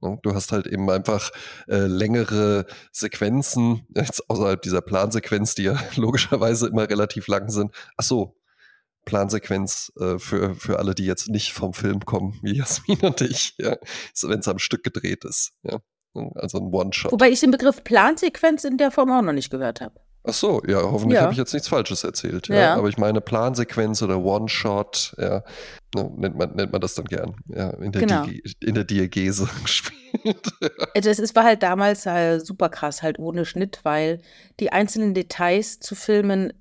[0.00, 1.30] Ne, du hast halt eben einfach
[1.68, 7.74] äh, längere Sequenzen, jetzt außerhalb dieser Plansequenz, die ja logischerweise immer relativ lang sind.
[7.96, 8.36] Ach so,
[9.06, 13.54] Plansequenz äh, für, für alle, die jetzt nicht vom Film kommen, wie Jasmin und ich,
[13.58, 13.76] ja,
[14.22, 15.52] wenn es am Stück gedreht ist.
[15.62, 15.80] Ja.
[16.34, 17.12] Also ein One-Shot.
[17.12, 19.94] Wobei ich den Begriff Plansequenz in der Form auch noch nicht gehört habe.
[20.28, 21.22] Ach so, ja, hoffentlich ja.
[21.22, 22.48] habe ich jetzt nichts Falsches erzählt.
[22.48, 22.56] Ja.
[22.56, 22.74] ja.
[22.74, 25.44] Aber ich meine Plansequenz oder One-Shot, ja,
[25.94, 28.24] ne, nennt, man, nennt man das dann gern, ja, in der, genau.
[28.24, 30.52] Di in der Diagese gespielt.
[30.94, 34.20] Äh, das ist, war halt damals halt super krass, halt ohne Schnitt, weil
[34.58, 36.52] die einzelnen Details zu filmen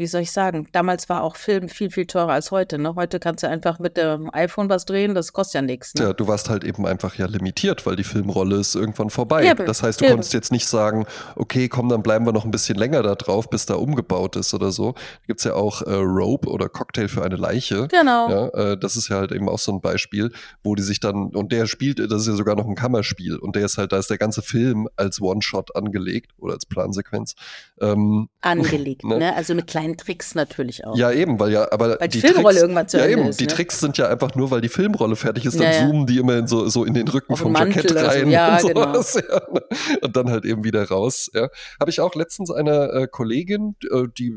[0.00, 2.78] wie soll ich sagen, damals war auch Film viel, viel teurer als heute.
[2.78, 2.94] Ne?
[2.94, 5.94] Heute kannst du einfach mit dem iPhone was drehen, das kostet ja nichts.
[5.94, 6.04] Ne?
[6.04, 9.50] Ja, du warst halt eben einfach ja limitiert, weil die Filmrolle ist irgendwann vorbei.
[9.50, 9.66] Eben.
[9.66, 10.14] Das heißt, du Eben.
[10.14, 11.04] konntest jetzt nicht sagen,
[11.36, 14.54] okay, komm, dann bleiben wir noch ein bisschen länger da drauf, bis da umgebaut ist
[14.54, 14.92] oder so.
[14.92, 17.86] Da gibt es ja auch äh, Rope oder Cocktail für eine Leiche.
[17.88, 18.30] Genau.
[18.30, 20.32] Ja, äh, das ist ja halt eben auch so ein Beispiel,
[20.62, 23.54] wo die sich dann, und der spielt, das ist ja sogar noch ein Kammerspiel, und
[23.54, 27.34] der ist halt, da ist der ganze Film als One-Shot angelegt oder als Plansequenz.
[27.82, 29.18] Ähm, angelegt, ne?
[29.18, 29.36] ne?
[29.36, 30.96] Also mit kleinen Tricks natürlich auch.
[30.96, 33.28] Ja, eben, weil ja, aber weil die, die Filmrolle Tricks, irgendwann zu ja, Ende eben,
[33.28, 33.40] ist.
[33.40, 33.52] Die ne?
[33.52, 36.36] Tricks sind ja einfach nur, weil die Filmrolle fertig ist, dann ja, zoomen die immer
[36.36, 38.30] in so, so in den Rücken vom Jackett rein so.
[38.30, 39.14] ja, und sowas.
[39.14, 39.34] Genau.
[39.34, 39.62] Ja, ne?
[40.02, 41.30] Und dann halt eben wieder raus.
[41.34, 41.48] Ja.
[41.78, 44.34] Habe ich auch letztens eine äh, Kollegin, äh, die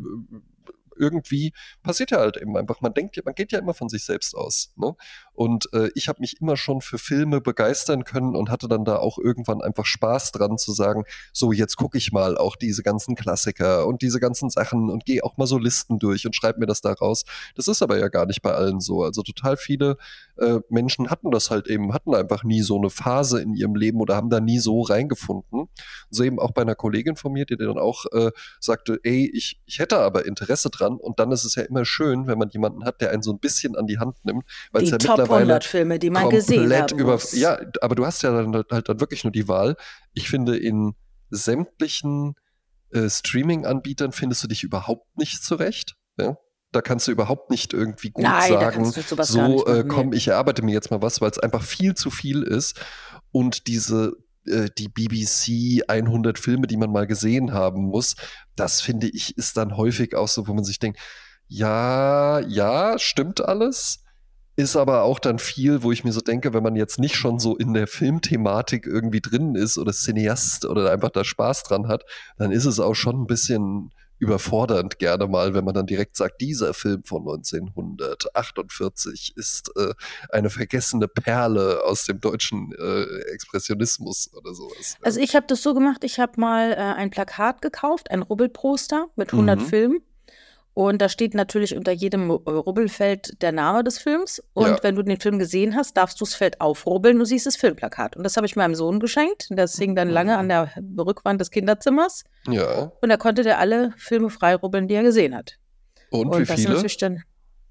[0.97, 2.81] irgendwie passiert ja halt eben einfach.
[2.81, 4.73] Man denkt, man geht ja immer von sich selbst aus.
[4.75, 4.95] Ne?
[5.33, 8.97] Und äh, ich habe mich immer schon für Filme begeistern können und hatte dann da
[8.97, 13.15] auch irgendwann einfach Spaß dran zu sagen, so jetzt gucke ich mal auch diese ganzen
[13.15, 16.67] Klassiker und diese ganzen Sachen und gehe auch mal so Listen durch und schreibe mir
[16.67, 17.23] das da raus.
[17.55, 19.03] Das ist aber ja gar nicht bei allen so.
[19.03, 19.97] Also total viele
[20.37, 23.99] äh, Menschen hatten das halt eben, hatten einfach nie so eine Phase in ihrem Leben
[23.99, 25.67] oder haben da nie so reingefunden.
[26.09, 29.59] So eben auch bei einer Kollegin von mir, die dann auch äh, sagte, ey, ich,
[29.65, 32.85] ich hätte aber Interesse dran und dann ist es ja immer schön, wenn man jemanden
[32.85, 35.43] hat, der einen so ein bisschen an die Hand nimmt, weil es ja Top mittlerweile
[35.43, 36.91] 100 Filme, die man gesehen hat.
[36.91, 39.75] Über, ja, aber du hast ja dann halt dann wirklich nur die Wahl.
[40.13, 40.95] Ich finde, in
[41.29, 42.35] sämtlichen
[42.91, 45.95] äh, Streaming-Anbietern findest du dich überhaupt nicht zurecht.
[46.17, 46.37] Ja?
[46.71, 50.73] Da kannst du überhaupt nicht irgendwie gut Nein, sagen, so äh, komm, ich erarbeite mir
[50.73, 52.79] jetzt mal was, weil es einfach viel zu viel ist.
[53.31, 54.13] Und diese
[54.47, 58.15] äh, die BBC 100 Filme, die man mal gesehen haben muss,
[58.55, 60.99] das finde ich ist dann häufig auch so, wo man sich denkt,
[61.47, 64.03] ja, ja, stimmt alles,
[64.55, 67.39] ist aber auch dann viel, wo ich mir so denke, wenn man jetzt nicht schon
[67.39, 72.03] so in der Filmthematik irgendwie drin ist oder Cineast oder einfach da Spaß dran hat,
[72.37, 76.41] dann ist es auch schon ein bisschen überfordernd gerne mal, wenn man dann direkt sagt,
[76.41, 79.93] dieser Film von 1948 ist äh,
[80.29, 84.97] eine vergessene Perle aus dem deutschen äh, Expressionismus oder sowas.
[85.01, 89.07] Also ich habe das so gemacht, ich habe mal äh, ein Plakat gekauft, ein Rubbelposter
[89.15, 89.65] mit 100 mhm.
[89.65, 90.01] Filmen
[90.73, 94.41] und da steht natürlich unter jedem Rubbelfeld der Name des Films.
[94.53, 94.77] Und ja.
[94.81, 98.17] wenn du den Film gesehen hast, darfst du das Feld aufrubbeln, du siehst das Filmplakat.
[98.17, 99.47] Und das habe ich meinem Sohn geschenkt.
[99.51, 102.23] Das hing dann lange an der Rückwand des Kinderzimmers.
[102.47, 102.91] Ja.
[103.01, 105.59] Und da konnte der alle Filme freirubbeln, die er gesehen hat.
[106.09, 106.83] Und, Und wie viele?
[106.99, 107.23] Dann,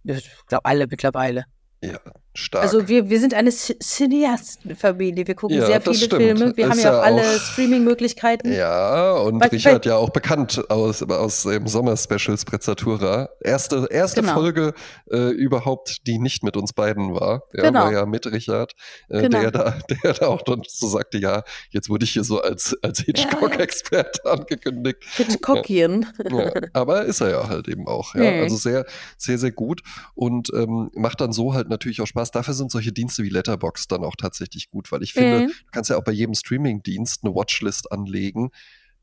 [0.04, 1.44] ich glaube, alle mittlerweile.
[1.82, 1.98] Ja,
[2.34, 2.62] stark.
[2.62, 5.26] Also wir, wir sind eine Cineastenfamilie.
[5.26, 6.22] Wir gucken ja, sehr viele stimmt.
[6.22, 6.56] Filme.
[6.56, 8.52] Wir ist haben ja auch alle Streaming-Möglichkeiten.
[8.52, 13.28] Ja, und weil, Richard weil, ja auch bekannt aus, aus dem Sommer-Special Sprezzatura.
[13.40, 14.34] Erste, erste genau.
[14.34, 14.74] Folge
[15.10, 17.42] äh, überhaupt, die nicht mit uns beiden war.
[17.52, 17.84] Ja, genau.
[17.84, 18.72] war ja mit Richard,
[19.08, 19.40] äh, genau.
[19.40, 22.76] der, da, der da auch dann so sagte, ja, jetzt wurde ich hier so als,
[22.82, 24.30] als Hitchcock-Experte ja.
[24.32, 24.98] angekündigt.
[25.16, 26.06] Hitchcockian.
[26.30, 28.14] Ja, aber ist er ja halt eben auch.
[28.14, 28.30] Ja.
[28.30, 28.42] Mhm.
[28.42, 28.86] Also sehr,
[29.18, 29.82] sehr, sehr gut
[30.14, 32.21] und ähm, macht dann so halt natürlich auch Spaß.
[32.30, 35.46] Dafür sind solche Dienste wie Letterbox dann auch tatsächlich gut, weil ich finde, mhm.
[35.48, 38.50] du kannst ja auch bei jedem Streaming-Dienst eine Watchlist anlegen.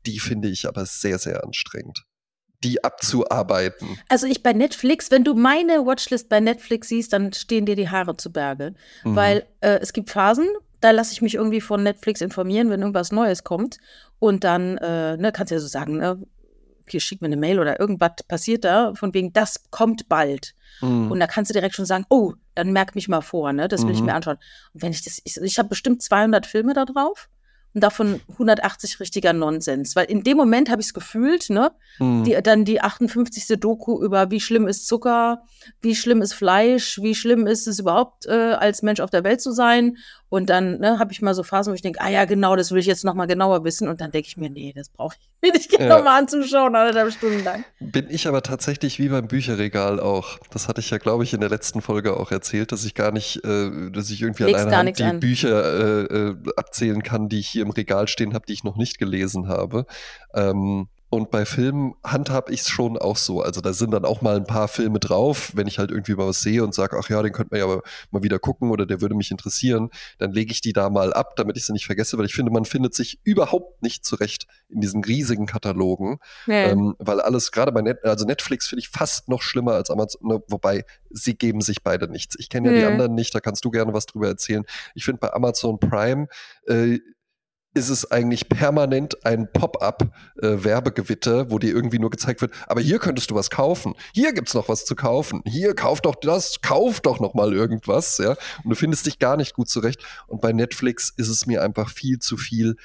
[0.06, 2.04] Die finde ich aber sehr, sehr anstrengend
[2.62, 3.98] die abzuarbeiten.
[4.08, 7.88] Also ich bei Netflix, wenn du meine Watchlist bei Netflix siehst, dann stehen dir die
[7.88, 8.74] Haare zu Berge.
[9.04, 9.16] Mhm.
[9.16, 10.46] Weil äh, es gibt Phasen,
[10.80, 13.78] da lasse ich mich irgendwie von Netflix informieren, wenn irgendwas Neues kommt.
[14.18, 16.22] Und dann äh, ne, kannst du ja so sagen, ne,
[16.88, 20.54] hier schick mir eine Mail oder irgendwas passiert da, von wegen, das kommt bald.
[20.80, 21.10] Mhm.
[21.10, 23.68] Und da kannst du direkt schon sagen, oh, dann merk mich mal vor, ne?
[23.68, 23.94] Das will mhm.
[23.94, 24.38] ich mir anschauen.
[24.74, 27.28] Und wenn ich das, ich, ich habe bestimmt 200 Filme da drauf
[27.74, 29.94] und davon 180 richtiger Nonsens.
[29.96, 31.70] Weil in dem Moment habe ich es gefühlt, ne?
[31.98, 32.24] Mhm.
[32.24, 33.60] Die, dann die 58.
[33.60, 35.42] Doku über wie schlimm ist Zucker,
[35.80, 39.40] wie schlimm ist Fleisch, wie schlimm ist es überhaupt, äh, als Mensch auf der Welt
[39.40, 39.96] zu sein.
[40.30, 42.70] Und dann ne, habe ich mal so Phasen, wo ich denke, ah ja, genau, das
[42.70, 43.88] will ich jetzt noch mal genauer wissen.
[43.88, 45.88] Und dann denke ich mir, nee, das brauche ich mir nicht ja.
[45.88, 47.64] nochmal anzuschauen, anderthalb Stunden lang.
[47.80, 50.38] Bin ich aber tatsächlich wie beim Bücherregal auch.
[50.52, 53.10] Das hatte ich ja, glaube ich, in der letzten Folge auch erzählt, dass ich gar
[53.10, 55.18] nicht, äh, dass ich irgendwie Legst an einer Hand die an.
[55.18, 58.76] Bücher äh, äh, abzählen kann, die ich hier im Regal stehen habe, die ich noch
[58.76, 59.86] nicht gelesen habe.
[60.34, 63.42] Ähm, und bei Filmen handhab ich es schon auch so.
[63.42, 65.50] Also da sind dann auch mal ein paar Filme drauf.
[65.56, 67.80] Wenn ich halt irgendwie mal was sehe und sage, ach ja, den könnte man ja
[68.12, 71.34] mal wieder gucken oder der würde mich interessieren, dann lege ich die da mal ab,
[71.34, 74.80] damit ich sie nicht vergesse, weil ich finde, man findet sich überhaupt nicht zurecht in
[74.80, 76.18] diesen riesigen Katalogen.
[76.46, 76.70] Nee.
[76.70, 80.28] Ähm, weil alles, gerade bei Net also Netflix finde ich fast noch schlimmer als Amazon,
[80.28, 82.36] ne, wobei sie geben sich beide nichts.
[82.38, 82.80] Ich kenne ja nee.
[82.80, 84.64] die anderen nicht, da kannst du gerne was drüber erzählen.
[84.94, 86.28] Ich finde bei Amazon Prime
[86.68, 87.00] äh,
[87.74, 92.98] ist es eigentlich permanent ein Pop-up-Werbegewitter, äh, wo dir irgendwie nur gezeigt wird, aber hier
[92.98, 93.94] könntest du was kaufen.
[94.12, 95.42] Hier gibt's noch was zu kaufen.
[95.46, 98.30] Hier kauf doch das, kauf doch noch mal irgendwas, ja.
[98.64, 100.02] Und du findest dich gar nicht gut zurecht.
[100.26, 102.76] Und bei Netflix ist es mir einfach viel zu viel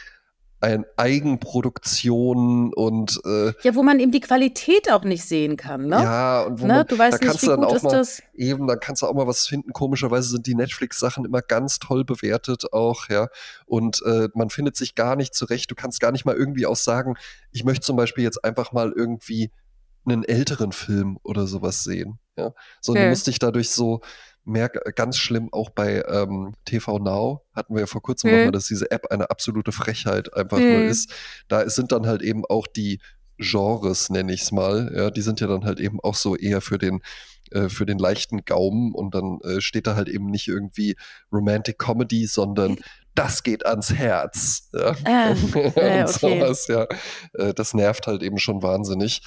[0.61, 5.97] ein Eigenproduktion und äh, ja, wo man eben die Qualität auch nicht sehen kann, ne?
[5.97, 6.73] Ja, und wo ne?
[6.73, 8.23] man, du weißt da nicht, wie gut ist mal, das.
[8.33, 9.73] Eben, da kannst du auch mal was finden.
[9.73, 13.27] Komischerweise sind die Netflix-Sachen immer ganz toll bewertet auch, ja.
[13.65, 15.69] Und äh, man findet sich gar nicht zurecht.
[15.69, 17.15] Du kannst gar nicht mal irgendwie auch sagen,
[17.51, 19.51] ich möchte zum Beispiel jetzt einfach mal irgendwie
[20.05, 22.19] einen älteren Film oder sowas sehen.
[22.37, 23.07] Ja, sondern okay.
[23.07, 24.01] du musst dich dadurch so
[24.45, 28.37] merke ganz schlimm auch bei ähm, TV Now hatten wir ja vor kurzem mhm.
[28.37, 30.71] nochmal, dass diese App eine absolute Frechheit einfach mhm.
[30.71, 31.11] nur ist.
[31.47, 32.99] Da sind dann halt eben auch die
[33.37, 36.61] Genres, nenne ich es mal, ja, die sind ja dann halt eben auch so eher
[36.61, 37.01] für den
[37.51, 40.95] äh, für den leichten Gaumen und dann äh, steht da halt eben nicht irgendwie
[41.31, 42.77] Romantic Comedy, sondern
[43.15, 44.69] das geht ans Herz.
[44.73, 44.95] Ja?
[45.03, 46.07] Ah, äh, und okay.
[46.07, 46.87] sowas, ja.
[47.33, 49.21] Äh, das nervt halt eben schon wahnsinnig.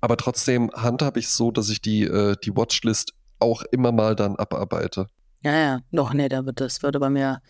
[0.00, 4.36] Aber trotzdem handhabe ich so, dass ich die, äh, die Watchlist auch immer mal dann
[4.36, 5.06] abarbeite.
[5.44, 7.42] Ja, ja, noch nee, da wird das würde bei mir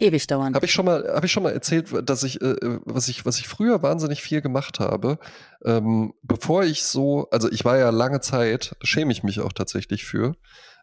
[0.00, 0.54] ewig dauern.
[0.54, 3.38] Habe ich schon mal, habe ich schon mal erzählt, dass ich, äh, was ich, was
[3.38, 5.18] ich früher wahnsinnig viel gemacht habe,
[5.64, 10.04] ähm, bevor ich so, also ich war ja lange Zeit, schäme ich mich auch tatsächlich
[10.04, 10.34] für,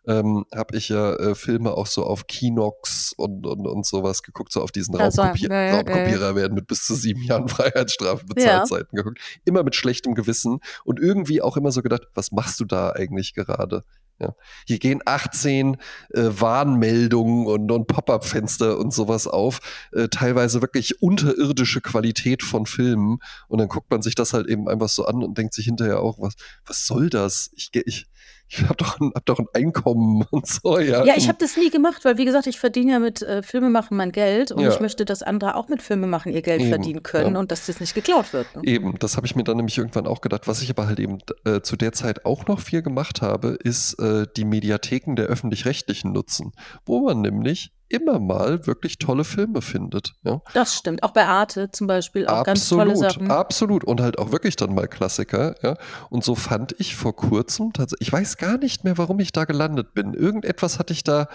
[0.05, 4.51] ähm, habe ich ja äh, Filme auch so auf Kinox und, und, und sowas geguckt,
[4.51, 8.89] so auf diesen also, Raubkopier ja, Raubkopierer werden mit bis zu sieben Jahren Freiheitsstrafe Bezahlzeiten
[8.91, 9.03] ja.
[9.03, 9.19] geguckt.
[9.45, 13.33] Immer mit schlechtem Gewissen und irgendwie auch immer so gedacht, was machst du da eigentlich
[13.33, 13.83] gerade?
[14.23, 14.35] Ja.
[14.65, 15.77] Hier gehen 18
[16.13, 19.59] äh, Warnmeldungen und, und Pop-up-Fenster und sowas auf.
[19.91, 23.19] Äh, teilweise wirklich unterirdische Qualität von Filmen.
[23.47, 25.99] Und dann guckt man sich das halt eben einfach so an und denkt sich hinterher
[25.99, 27.51] auch, was, was soll das?
[27.55, 28.07] Ich, ich,
[28.55, 31.03] ich habe doch, ein, hab doch ein Einkommen und so, ja.
[31.03, 33.97] Ja, ich habe das nie gemacht, weil wie gesagt, ich verdiene ja mit äh, Filmemachen
[33.97, 34.71] mein Geld und ja.
[34.71, 37.39] ich möchte, dass andere auch mit Filmemachen ihr Geld eben, verdienen können ja.
[37.39, 38.47] und dass das nicht geklaut wird.
[38.55, 38.61] Ne?
[38.65, 40.47] Eben, das habe ich mir dann nämlich irgendwann auch gedacht.
[40.47, 43.99] Was ich aber halt eben äh, zu der Zeit auch noch viel gemacht habe, ist
[43.99, 46.51] äh, die Mediatheken der öffentlich-rechtlichen nutzen,
[46.85, 50.15] wo man nämlich immer mal wirklich tolle Filme findet.
[50.23, 50.41] Ja.
[50.53, 51.03] Das stimmt.
[51.03, 53.31] Auch bei Arte zum Beispiel auch absolut, ganz tolle Sachen.
[53.31, 53.83] Absolut.
[53.83, 55.55] Und halt auch wirklich dann mal Klassiker.
[55.61, 55.75] Ja.
[56.09, 59.45] Und so fand ich vor kurzem tatsächlich, ich weiß gar nicht mehr, warum ich da
[59.45, 60.13] gelandet bin.
[60.13, 61.27] Irgendetwas hatte ich da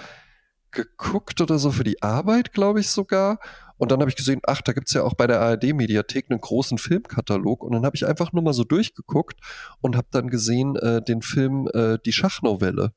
[0.73, 3.39] geguckt oder so für die Arbeit, glaube ich sogar.
[3.79, 6.41] Und dann habe ich gesehen, ach, da gibt es ja auch bei der ARD-Mediathek einen
[6.41, 7.63] großen Filmkatalog.
[7.63, 9.41] Und dann habe ich einfach nur mal so durchgeguckt
[9.81, 12.93] und habe dann gesehen äh, den Film äh, Die Schachnovelle.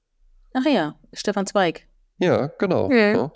[0.53, 1.87] Ach ja, Stefan Zweig.
[2.17, 2.85] Ja, genau.
[2.85, 3.13] Okay.
[3.13, 3.31] Ja.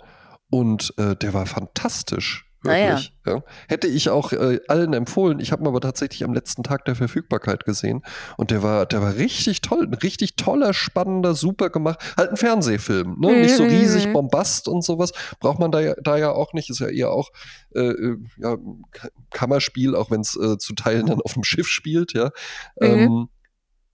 [0.50, 2.46] Und äh, der war fantastisch.
[2.66, 3.12] Wirklich.
[3.24, 3.36] Ah, ja.
[3.36, 3.42] ja.
[3.68, 5.40] Hätte ich auch äh, allen empfohlen.
[5.40, 8.02] Ich habe ihn aber tatsächlich am letzten Tag der Verfügbarkeit gesehen.
[8.36, 9.86] Und der war, der war richtig toll.
[9.86, 12.00] Ein richtig toller, spannender, super gemacht.
[12.16, 13.18] Halt ein Fernsehfilm.
[13.20, 13.32] Ne?
[13.32, 13.40] Mhm.
[13.42, 15.12] Nicht so riesig Bombast und sowas.
[15.40, 16.70] Braucht man da ja, da ja auch nicht.
[16.70, 17.30] Ist ja eher auch
[17.74, 18.56] äh, äh ja,
[19.30, 22.30] Kammerspiel, auch wenn es äh, zu Teilen dann auf dem Schiff spielt, ja.
[22.80, 22.86] Mhm.
[22.86, 23.28] Ähm,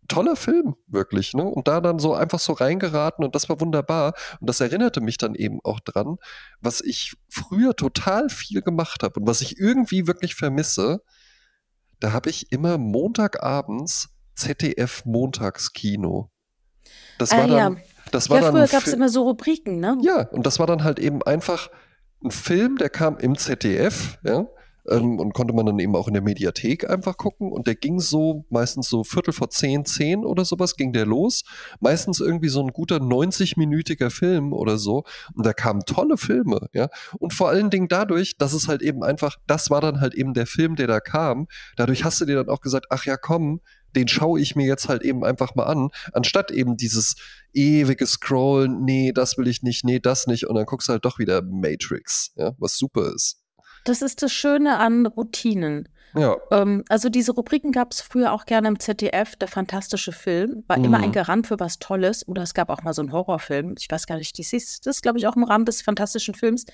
[0.09, 1.35] toller Film, wirklich.
[1.35, 1.45] Ne?
[1.45, 4.15] Und da dann so einfach so reingeraten und das war wunderbar.
[4.41, 6.17] Und das erinnerte mich dann eben auch dran,
[6.61, 11.03] was ich früher total viel gemacht habe und was ich irgendwie wirklich vermisse.
[12.01, 16.31] Da habe ich immer Montagabends ZDF Montagskino.
[17.19, 17.77] Das ah, war dann.
[17.77, 17.83] Ja.
[18.11, 19.97] Das war ja, früher gab es immer so Rubriken, ne?
[20.03, 21.71] Ja, und das war dann halt eben einfach
[22.23, 24.47] ein Film, der kam im ZDF, ja,
[24.89, 27.53] ähm, und konnte man dann eben auch in der Mediathek einfach gucken.
[27.53, 31.43] Und der ging so, meistens so Viertel vor zehn, zehn oder sowas, ging der los.
[31.81, 35.05] Meistens irgendwie so ein guter 90-minütiger Film oder so.
[35.35, 36.89] Und da kamen tolle Filme, ja.
[37.19, 40.35] Und vor allen Dingen dadurch, dass es halt eben einfach, das war dann halt eben
[40.35, 41.47] der Film, der da kam.
[41.77, 43.61] Dadurch hast du dir dann auch gesagt, ach ja, komm,
[43.95, 47.17] den schaue ich mir jetzt halt eben einfach mal an, anstatt eben dieses
[47.53, 51.05] ewige Scrollen, nee, das will ich nicht, nee, das nicht, und dann guckst du halt
[51.05, 53.42] doch wieder Matrix, ja, was super ist.
[53.85, 55.89] Das ist das Schöne an Routinen.
[56.15, 56.37] Ja.
[56.51, 59.37] Ähm, also diese Rubriken gab es früher auch gerne im ZDF.
[59.37, 60.85] Der fantastische Film war mhm.
[60.85, 61.13] immer ein.
[61.13, 62.27] Garant für was Tolles.
[62.29, 63.75] Oder es gab auch mal so einen Horrorfilm.
[63.79, 66.35] Ich weiß gar nicht, das ist, das ist glaube ich, auch im Rahmen des fantastischen
[66.35, 66.67] Films.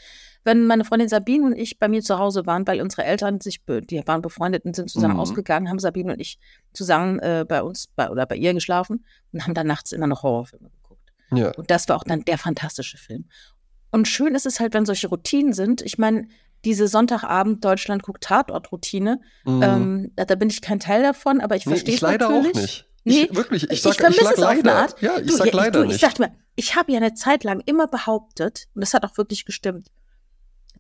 [0.45, 3.65] Wenn meine Freundin Sabine und ich bei mir zu Hause waren, weil unsere Eltern sich,
[3.67, 5.21] die waren befreundet und sind zusammen mhm.
[5.21, 6.39] ausgegangen, haben Sabine und ich
[6.73, 10.23] zusammen äh, bei uns bei, oder bei ihr geschlafen und haben dann nachts immer noch
[10.23, 11.13] Horrorfilme geguckt.
[11.33, 11.53] Ja.
[11.57, 13.27] Und das war auch dann der fantastische Film.
[13.91, 15.81] Und schön ist es halt, wenn solche Routinen sind.
[15.83, 16.29] Ich meine,
[16.65, 19.21] diese Sonntagabend Deutschland guckt Tatort-Routine.
[19.45, 19.63] Mhm.
[19.63, 22.57] Ähm, da, bin ich kein Teil davon, aber ich nee, verstehe es leider natürlich.
[22.57, 22.89] auch nicht.
[23.05, 24.49] Nee, ich, wirklich, ich, sag, ich vermisse ich es leider.
[24.49, 25.01] auf eine Art.
[25.01, 25.97] Ja, ich du, sag leider du, nicht.
[25.97, 29.17] Ich sagte mir, ich habe ja eine Zeit lang immer behauptet, und das hat auch
[29.17, 29.89] wirklich gestimmt,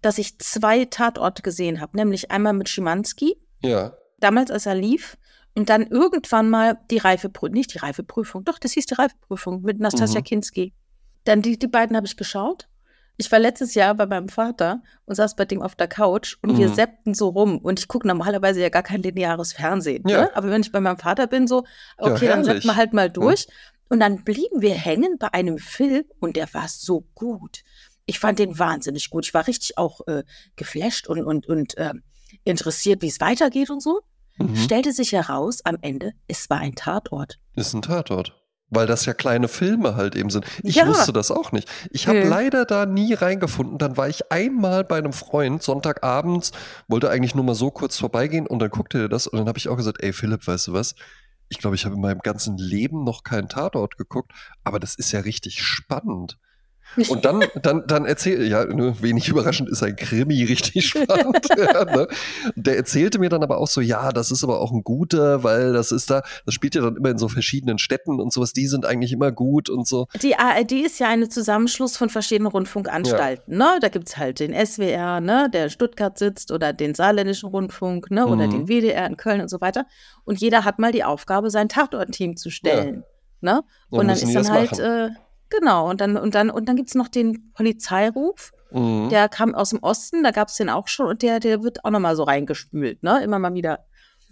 [0.03, 3.97] dass ich zwei Tatorte gesehen habe, nämlich einmal mit Schimanski, ja.
[4.21, 5.17] damals als er lief,
[5.55, 9.81] und dann irgendwann mal die Reifeprüfung, nicht die Reifeprüfung, doch, das hieß die Reifeprüfung mit
[9.81, 10.25] Nastasia mhm.
[10.25, 10.75] Kinski.
[11.25, 12.69] Dann die, die beiden habe ich geschaut
[13.18, 16.52] ich war letztes Jahr bei meinem Vater und saß bei dem auf der Couch und
[16.52, 16.59] mhm.
[16.59, 17.59] wir seppten so rum.
[17.59, 20.04] Und ich gucke normalerweise ja gar kein lineares Fernsehen.
[20.09, 20.22] Ja.
[20.22, 20.37] Ne?
[20.37, 21.64] Aber wenn ich bei meinem Vater bin, so,
[21.98, 23.48] okay, ja, dann seppen wir halt mal durch.
[23.48, 23.52] Mhm.
[23.90, 27.64] Und dann blieben wir hängen bei einem Film und der war so gut.
[28.07, 29.26] Ich fand den wahnsinnig gut.
[29.26, 30.22] Ich war richtig auch äh,
[30.54, 31.94] geflasht und, und, und äh,
[32.44, 34.00] interessiert, wie es weitergeht und so.
[34.38, 34.54] Mhm.
[34.54, 37.40] Stellte sich heraus, am Ende, es war ein Tatort.
[37.57, 38.38] Ist ein Tatort.
[38.70, 40.44] Weil das ja kleine Filme halt eben sind.
[40.62, 40.87] Ich ja.
[40.87, 41.70] wusste das auch nicht.
[41.90, 42.28] Ich habe hm.
[42.28, 43.78] leider da nie reingefunden.
[43.78, 46.52] Dann war ich einmal bei einem Freund Sonntagabends,
[46.87, 49.59] wollte eigentlich nur mal so kurz vorbeigehen und dann guckte er das und dann habe
[49.59, 50.94] ich auch gesagt, ey Philipp, weißt du was?
[51.48, 54.33] Ich glaube, ich habe in meinem ganzen Leben noch keinen Tatort geguckt,
[54.64, 56.38] aber das ist ja richtig spannend.
[57.09, 61.46] Und dann, dann, dann erzählt, ja, ne, wenig überraschend ist ein Krimi richtig spannend.
[61.57, 62.09] ja, ne?
[62.57, 65.72] Der erzählte mir dann aber auch so, ja, das ist aber auch ein guter, weil
[65.72, 68.66] das ist da, das spielt ja dann immer in so verschiedenen Städten und sowas, die
[68.66, 70.07] sind eigentlich immer gut und so.
[70.22, 73.74] Die ARD ist ja ein Zusammenschluss von verschiedenen Rundfunkanstalten, ja.
[73.74, 73.79] ne?
[73.81, 78.27] Da gibt's halt den SWR, ne, der in Stuttgart sitzt oder den Saarländischen Rundfunk, ne,
[78.27, 78.51] oder mhm.
[78.51, 79.87] den WDR in Köln und so weiter.
[80.24, 83.05] Und jeder hat mal die Aufgabe, sein Tatortteam zu stellen.
[83.40, 83.55] Ja.
[83.55, 83.62] Ne?
[83.90, 85.11] Und dann, dann ist dann halt, äh,
[85.51, 88.53] Genau, und dann, und dann, und dann gibt es noch den Polizeiruf.
[88.71, 89.09] Mhm.
[89.09, 91.85] Der kam aus dem Osten, da gab es den auch schon und der, der wird
[91.85, 93.23] auch nochmal so reingespült, ne?
[93.23, 93.87] Immer mal wieder.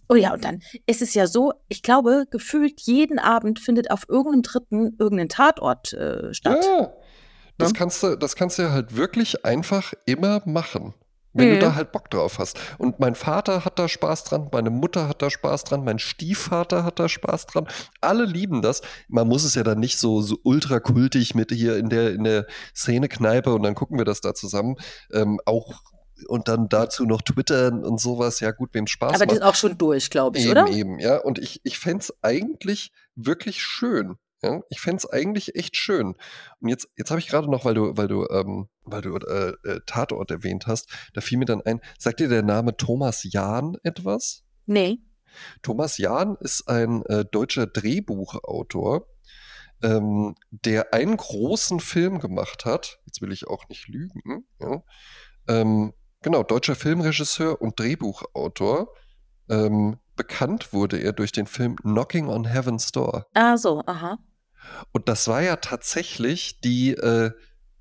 [0.09, 4.09] Oh ja, und dann ist es ja so, ich glaube, gefühlt jeden Abend findet auf
[4.09, 6.65] irgendeinem dritten irgendein Tatort äh, statt.
[6.65, 6.93] Ja,
[7.59, 7.79] das, ja?
[7.79, 10.95] Kannst du, das kannst du ja halt wirklich einfach immer machen.
[11.37, 11.55] Wenn mhm.
[11.55, 12.59] du da halt Bock drauf hast.
[12.79, 16.85] Und mein Vater hat da Spaß dran, meine Mutter hat da Spaß dran, mein Stiefvater
[16.85, 17.67] hat da Spaß dran.
[18.01, 18.83] Alle lieben das.
[19.09, 22.25] Man muss es ja dann nicht so, so ultra kultig mit hier in der, in
[22.25, 24.77] der Szene-Kneipe und dann gucken wir das da zusammen.
[25.13, 25.83] Ähm, auch
[26.29, 28.41] und dann dazu noch twittern und sowas.
[28.41, 29.23] Ja, gut, wem Spaß Aber macht.
[29.23, 30.69] Aber die ist auch schon durch, glaube ich, eben, oder?
[30.69, 31.19] Eben, ja.
[31.19, 34.17] Und ich, ich fände es eigentlich wirklich schön,
[34.47, 36.15] ja, ich fände es eigentlich echt schön.
[36.61, 39.53] Und jetzt, jetzt habe ich gerade noch, weil du, weil du, ähm, weil du äh,
[39.65, 43.77] äh, Tatort erwähnt hast, da fiel mir dann ein, sagt dir der Name Thomas Jahn
[43.83, 44.45] etwas?
[44.67, 44.99] Nee.
[45.63, 49.07] Thomas Jahn ist ein äh, deutscher Drehbuchautor,
[49.83, 53.01] ähm, der einen großen Film gemacht hat.
[53.07, 54.47] Jetzt will ich auch nicht lügen.
[54.61, 54.83] Ja.
[55.49, 58.89] Ähm, genau, deutscher Filmregisseur und Drehbuchautor.
[59.49, 63.27] Ähm, bekannt wurde er durch den Film Knocking on Heaven's Door.
[63.35, 64.19] Ah, so, aha.
[64.93, 67.31] Und das war ja tatsächlich die, äh,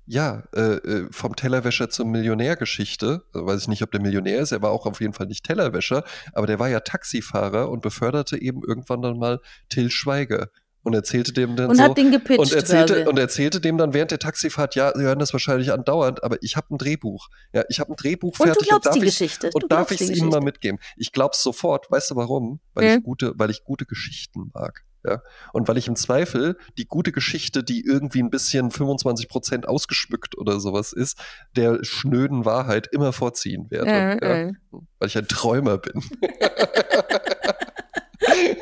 [0.06, 3.24] ja, äh, äh vom Tellerwäscher zur Millionärgeschichte.
[3.32, 5.44] Also weiß ich nicht, ob der Millionär ist, er war auch auf jeden Fall nicht
[5.44, 10.48] Tellerwäscher, aber der war ja Taxifahrer und beförderte eben irgendwann dann mal Till Schweiger
[10.86, 13.92] und erzählte dem dann und so hat den gepitcht und erzählte und erzählte dem dann
[13.92, 17.28] während der Taxifahrt ja sie hören das wahrscheinlich andauernd aber ich habe ein Drehbuch.
[17.52, 19.50] Ja ich habe ein Drehbuch und fertig du und darf die ich Geschichte.
[19.52, 20.78] und darf ich es ihnen mal mitgeben.
[20.96, 21.90] Ich glaub's sofort.
[21.90, 22.60] Weißt du warum?
[22.72, 22.98] Weil hm.
[22.98, 25.22] ich gute weil ich gute Geschichten mag ja?
[25.52, 30.36] Und weil ich im Zweifel die gute Geschichte, die irgendwie ein bisschen 25 Prozent ausgeschmückt
[30.36, 31.18] oder sowas ist,
[31.56, 33.90] der schnöden Wahrheit immer vorziehen werde.
[33.90, 34.48] Äh, ja?
[34.48, 34.52] Äh.
[34.70, 36.02] Weil ich ein Träumer bin.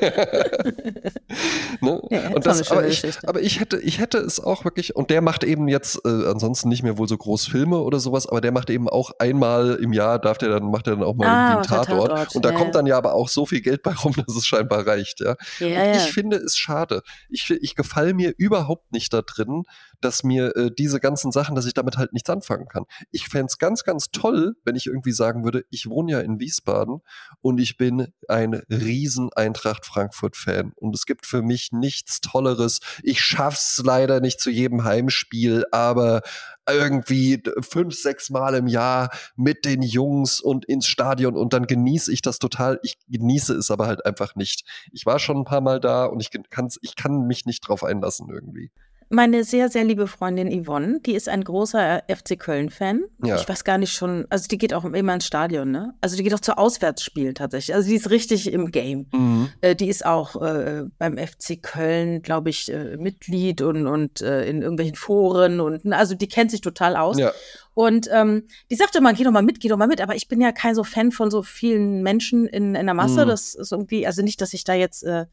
[1.80, 2.02] ne?
[2.10, 5.20] ja, und das, aber, ich, aber ich hätte, ich hätte es auch wirklich, und der
[5.20, 8.52] macht eben jetzt äh, ansonsten nicht mehr wohl so groß Filme oder sowas, aber der
[8.52, 11.50] macht eben auch einmal im Jahr, darf der dann, macht er dann auch mal ah,
[11.52, 12.10] irgendwie einen Tatort.
[12.10, 12.34] Tatort.
[12.36, 14.46] Und da ja, kommt dann ja aber auch so viel Geld bei rum, dass es
[14.46, 15.36] scheinbar reicht, ja.
[15.58, 17.02] ja ich finde es schade.
[17.28, 19.64] Ich, ich gefalle mir überhaupt nicht da drin,
[20.00, 22.84] dass mir äh, diese ganzen Sachen, dass ich damit halt nichts anfangen kann.
[23.10, 26.38] Ich fände es ganz, ganz toll, wenn ich irgendwie sagen würde, ich wohne ja in
[26.38, 27.00] Wiesbaden
[27.40, 30.72] und ich bin ein riesen Eintracht Frankfurt-Fan.
[30.76, 32.80] Und es gibt für mich nichts Tolleres.
[33.02, 36.22] Ich schaff's leider nicht zu jedem Heimspiel, aber
[36.68, 42.12] irgendwie fünf, sechs Mal im Jahr mit den Jungs und ins Stadion und dann genieße
[42.12, 42.80] ich das total.
[42.82, 44.64] Ich genieße es aber halt einfach nicht.
[44.92, 47.84] Ich war schon ein paar Mal da und ich, kann's, ich kann mich nicht drauf
[47.84, 48.70] einlassen irgendwie.
[49.08, 53.04] Meine sehr, sehr liebe Freundin Yvonne, die ist ein großer FC Köln-Fan.
[53.24, 53.36] Ja.
[53.36, 55.94] Ich weiß gar nicht schon, also die geht auch immer ins Stadion, ne?
[56.00, 57.74] Also die geht auch zu Auswärtsspielen tatsächlich.
[57.74, 59.06] Also die ist richtig im Game.
[59.12, 59.48] Mhm.
[59.60, 64.48] Äh, die ist auch äh, beim FC Köln, glaube ich, äh, Mitglied und, und äh,
[64.48, 67.18] in irgendwelchen Foren und also die kennt sich total aus.
[67.18, 67.32] Ja.
[67.74, 70.00] Und ähm, die sagte immer, geh doch mal mit, geh doch mal mit.
[70.00, 73.24] Aber ich bin ja kein so Fan von so vielen Menschen in, in der Masse.
[73.24, 73.28] Mhm.
[73.28, 75.26] Das ist irgendwie, also nicht, dass ich da jetzt äh,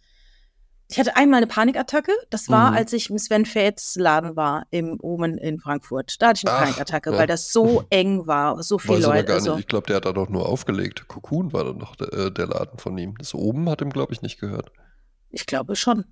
[0.91, 2.11] ich hatte einmal eine Panikattacke.
[2.29, 2.77] Das war, mhm.
[2.77, 6.21] als ich im Sven Fates Laden war, im Omen in Frankfurt.
[6.21, 7.17] Da hatte ich eine Ach, Panikattacke, ja.
[7.17, 9.33] weil das so eng war, so viele Leute.
[9.33, 9.57] Also.
[9.57, 11.07] Ich glaube, der hat da doch nur aufgelegt.
[11.07, 13.15] Cocoon war dann noch der, äh, der Laden von ihm.
[13.17, 14.71] Das Oben hat ihm, glaube ich, nicht gehört.
[15.29, 16.05] Ich glaube schon.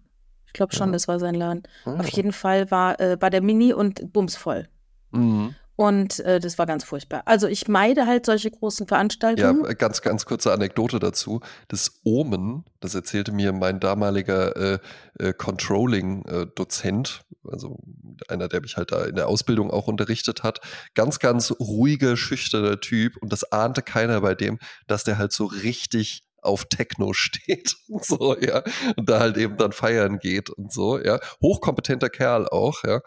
[0.46, 0.94] Ich glaube schon, ja.
[0.94, 1.64] das war sein Laden.
[1.86, 1.96] Ja.
[1.96, 4.70] Auf jeden Fall war äh, bei der Mini und Bums voll.
[5.12, 5.56] Mhm.
[5.80, 7.22] Und äh, das war ganz furchtbar.
[7.24, 9.64] Also ich meide halt solche großen Veranstaltungen.
[9.64, 11.40] Ja, ganz, ganz kurze Anekdote dazu.
[11.70, 14.80] Das Omen, das erzählte mir mein damaliger äh,
[15.20, 17.80] äh, Controlling-Dozent, also
[18.28, 20.60] einer, der mich halt da in der Ausbildung auch unterrichtet hat.
[20.96, 23.16] Ganz, ganz ruhiger, schüchterner Typ.
[23.16, 28.06] Und das ahnte keiner bei dem, dass der halt so richtig auf Techno steht und
[28.06, 28.64] so, ja,
[28.96, 31.20] und da halt eben dann feiern geht und so, ja.
[31.42, 33.02] Hochkompetenter Kerl auch, ja.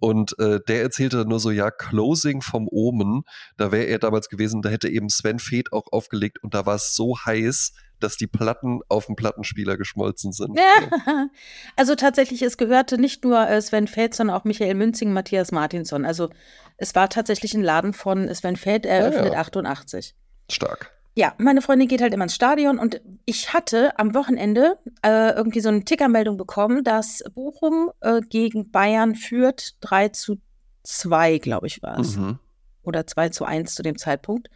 [0.00, 3.22] Und äh, der erzählte nur so, ja, Closing vom Omen,
[3.56, 6.76] da wäre er damals gewesen, da hätte eben Sven Feth auch aufgelegt und da war
[6.76, 10.58] es so heiß, dass die Platten auf dem Plattenspieler geschmolzen sind.
[10.58, 11.28] Ja.
[11.76, 16.04] Also tatsächlich, es gehörte nicht nur äh, Sven Feth, sondern auch Michael Münzing, Matthias Martinson.
[16.04, 16.30] Also
[16.76, 19.40] es war tatsächlich ein Laden von Sven Feth, eröffnet ja, ja.
[19.40, 20.14] 88.
[20.50, 20.97] Stark.
[21.18, 25.58] Ja, meine Freundin geht halt immer ins Stadion und ich hatte am Wochenende äh, irgendwie
[25.58, 30.36] so eine Tickermeldung bekommen, dass Bochum äh, gegen Bayern führt 3 zu
[30.84, 32.16] 2, glaube ich, war es.
[32.16, 32.38] Mhm.
[32.84, 34.48] Oder 2 zu 1 zu dem Zeitpunkt.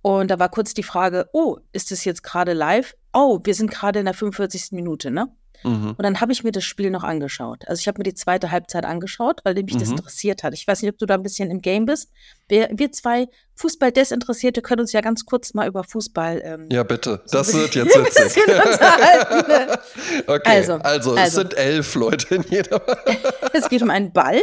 [0.00, 2.96] Und da war kurz die Frage, oh, ist das jetzt gerade live?
[3.12, 4.72] Oh, wir sind gerade in der 45.
[4.72, 5.28] Minute, ne?
[5.62, 5.90] Mhm.
[5.96, 7.66] Und dann habe ich mir das Spiel noch angeschaut.
[7.66, 9.80] Also ich habe mir die zweite Halbzeit angeschaut, weil mich mhm.
[9.80, 10.54] das interessiert hat.
[10.54, 12.10] Ich weiß nicht, ob du da ein bisschen im Game bist.
[12.48, 16.40] Wir, wir zwei Fußball-Desinteressierte können uns ja ganz kurz mal über Fußball.
[16.44, 17.22] Ähm, ja, bitte.
[17.26, 18.46] So das wird jetzt witzig.
[18.46, 19.78] Ne?
[20.26, 21.36] okay, also, also, es also.
[21.38, 22.82] sind elf Leute in jeder.
[23.52, 24.40] es geht um einen Ball.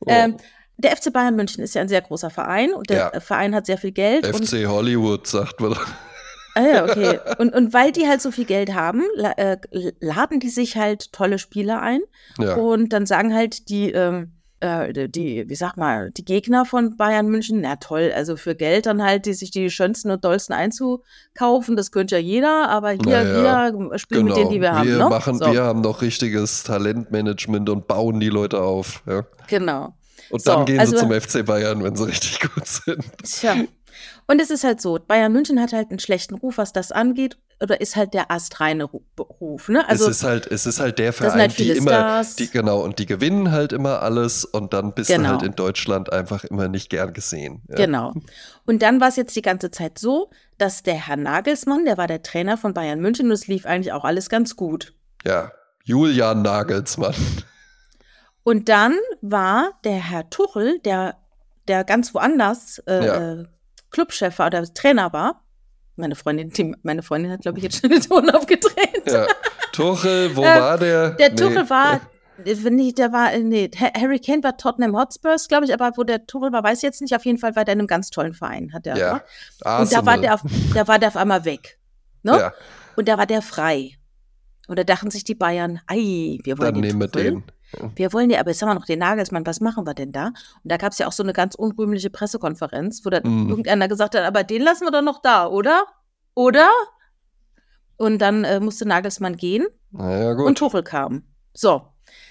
[0.00, 0.06] Oh.
[0.08, 0.36] Ähm,
[0.76, 3.20] der FC Bayern München ist ja ein sehr großer Verein und der ja.
[3.20, 4.26] Verein hat sehr viel Geld.
[4.26, 5.86] FC Hollywood, sagt man doch.
[6.54, 7.18] Ah ja, okay.
[7.38, 9.02] Und, und weil die halt so viel Geld haben,
[9.36, 9.56] äh,
[10.00, 12.00] laden die sich halt tolle Spieler ein.
[12.38, 12.56] Ja.
[12.56, 14.32] Und dann sagen halt die, ähm,
[14.62, 18.86] äh, die, wie sag mal, die Gegner von Bayern München, na toll, also für Geld
[18.86, 23.24] dann halt, die sich die schönsten und dollsten einzukaufen, das könnte ja jeder, aber hier,
[23.24, 24.36] naja, wir spielen genau.
[24.36, 24.98] mit denen, die wir, wir haben.
[24.98, 25.08] Ne?
[25.08, 25.52] Machen, so.
[25.52, 29.02] Wir haben noch richtiges Talentmanagement und bauen die Leute auf.
[29.06, 29.24] Ja.
[29.48, 29.94] Genau.
[30.30, 33.04] Und dann so, gehen also, sie zum FC Bayern, wenn sie richtig gut sind.
[33.24, 33.56] Tja,
[34.26, 37.38] und es ist halt so, Bayern München hat halt einen schlechten Ruf, was das angeht,
[37.62, 39.68] oder ist halt der astreine Ruf.
[39.68, 39.88] Ne?
[39.88, 42.98] Also, es, ist halt, es ist halt der Verein, halt die immer, die, genau, und
[42.98, 45.22] die gewinnen halt immer alles und dann bist genau.
[45.22, 47.62] du halt in Deutschland einfach immer nicht gern gesehen.
[47.68, 47.76] Ja.
[47.76, 48.14] Genau.
[48.66, 52.08] Und dann war es jetzt die ganze Zeit so, dass der Herr Nagelsmann, der war
[52.08, 54.94] der Trainer von Bayern München und es lief eigentlich auch alles ganz gut.
[55.24, 55.52] Ja,
[55.84, 57.14] Julian Nagelsmann.
[58.44, 61.16] Und dann war der Herr Tuchel, der,
[61.68, 63.44] der ganz woanders äh, ja.
[63.92, 65.42] Clubchef war oder Trainer war.
[65.96, 69.02] Meine Freundin, die, meine Freundin hat, glaube ich, jetzt schon den Ton aufgedreht.
[69.06, 69.26] Ja.
[69.72, 71.10] Tuchel, wo äh, war der?
[71.10, 71.36] Der nee.
[71.36, 72.00] Tuchel war,
[72.38, 76.26] wenn nicht, der war, nee, Harry Kane war Tottenham Hotspurs, glaube ich, aber wo der
[76.26, 77.14] Tuchel war, weiß ich jetzt nicht.
[77.14, 78.96] Auf jeden Fall war der in einem ganz tollen Verein, hat der.
[78.96, 79.80] Ja.
[79.80, 80.40] Und da war der, auf,
[80.74, 81.78] da war der auf einmal weg.
[82.22, 82.32] Ne?
[82.32, 82.52] Ja.
[82.96, 83.98] Und da war der frei.
[84.68, 87.30] Und da dachten sich die Bayern, ei, wir wollen Dann den nehmen Tuchel.
[87.32, 87.44] den.
[87.96, 90.26] Wir wollen ja, aber jetzt haben wir noch den Nagelsmann, was machen wir denn da?
[90.26, 93.48] Und da gab es ja auch so eine ganz unrühmliche Pressekonferenz, wo dann mm.
[93.48, 95.84] irgendeiner gesagt hat, aber den lassen wir doch noch da, oder?
[96.34, 96.70] Oder?
[97.96, 101.24] Und dann äh, musste Nagelsmann gehen ja, und Tuchel kam.
[101.54, 101.82] So.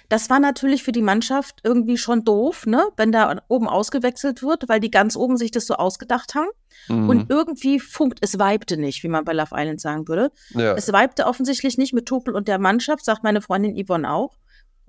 [0.09, 4.67] Das war natürlich für die Mannschaft irgendwie schon doof, ne, wenn da oben ausgewechselt wird,
[4.67, 6.49] weil die ganz oben sich das so ausgedacht haben.
[6.89, 7.09] Mhm.
[7.09, 10.31] Und irgendwie funkt, es weibte nicht, wie man bei Love Island sagen würde.
[10.49, 10.73] Ja.
[10.73, 14.37] Es weibte offensichtlich nicht mit Tuchel und der Mannschaft, sagt meine Freundin Yvonne auch.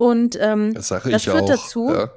[0.03, 1.47] Und ähm, das, das führt auch.
[1.47, 2.11] dazu, ja.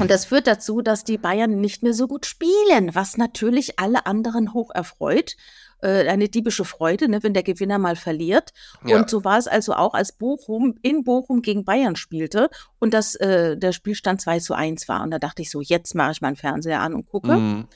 [0.00, 4.04] und das führt dazu, dass die Bayern nicht mehr so gut spielen, was natürlich alle
[4.04, 5.36] anderen hoch erfreut.
[5.80, 8.50] Äh, eine diebische Freude, ne, wenn der Gewinner mal verliert.
[8.84, 8.96] Ja.
[8.96, 12.50] Und so war es also auch, als Bochum in Bochum gegen Bayern spielte
[12.80, 15.04] und das, äh, der Spielstand 2 zu 1 war.
[15.04, 17.36] Und da dachte ich so, jetzt mache ich meinen Fernseher an und gucke.
[17.36, 17.68] Mhm.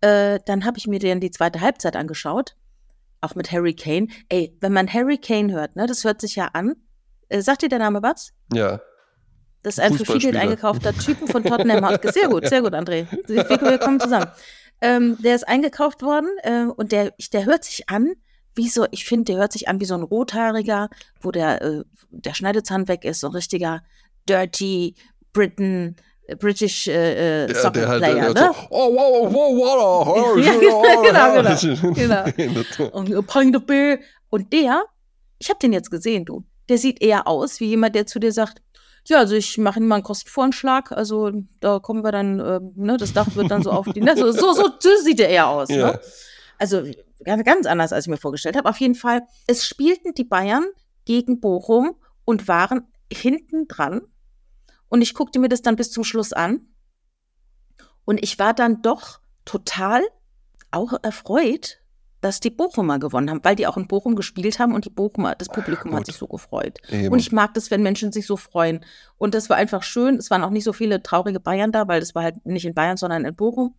[0.00, 2.56] Äh, dann habe ich mir dann die zweite Halbzeit angeschaut,
[3.20, 4.08] auch mit Harry Kane.
[4.28, 6.74] Ey, wenn man Harry Kane hört, ne, das hört sich ja an.
[7.28, 8.32] Äh, sagt dir der Name was?
[8.52, 8.80] Ja.
[9.62, 12.12] Das ist ein für viel Geld eingekaufter Typen von Tottenham Hotspur.
[12.12, 13.06] Sehr gut, sehr gut, André.
[13.26, 14.26] Wir kommen zusammen.
[14.80, 18.12] Ähm, der ist eingekauft worden äh, und der, der hört sich an,
[18.54, 20.88] wie so, ich finde, der hört sich an wie so ein Rothaariger,
[21.20, 23.82] wo der, äh, der Schneidezahn weg ist, so ein richtiger
[24.28, 24.94] Dirty
[25.32, 25.96] Britain,
[26.26, 28.40] äh, British äh, äh, Soccer ja, halt, Player, ne?
[28.40, 30.52] So, oh, wow, wow, wow, wow, ja,
[31.02, 31.42] genau,
[31.94, 32.24] genau,
[32.74, 33.96] genau.
[34.30, 34.84] Und der,
[35.38, 38.32] ich habe den jetzt gesehen, du, der sieht eher aus wie jemand, der zu dir
[38.32, 38.60] sagt,
[39.08, 40.92] ja, also ich mache Ihnen mal einen Kostenvoranschlag.
[40.92, 44.16] Also da kommen wir dann, äh, ne, das Dach wird dann so auf die, ne,
[44.16, 44.70] so, so, so,
[45.02, 45.68] sieht er eher aus.
[45.70, 45.92] Ja.
[45.92, 46.00] Ne?
[46.58, 46.82] Also
[47.24, 48.68] ganz anders, als ich mir vorgestellt habe.
[48.68, 50.66] Auf jeden Fall, es spielten die Bayern
[51.04, 54.02] gegen Bochum und waren hinten dran.
[54.88, 56.66] Und ich guckte mir das dann bis zum Schluss an.
[58.04, 60.02] Und ich war dann doch total
[60.70, 61.78] auch erfreut,
[62.20, 65.34] dass die Bochumer gewonnen haben, weil die auch in Bochum gespielt haben und die Bochumer,
[65.36, 66.78] das Publikum Ach, hat sich so gefreut.
[66.90, 67.12] Eben.
[67.12, 68.84] Und ich mag das, wenn Menschen sich so freuen.
[69.18, 70.16] Und das war einfach schön.
[70.16, 72.74] Es waren auch nicht so viele traurige Bayern da, weil das war halt nicht in
[72.74, 73.74] Bayern, sondern in Bochum.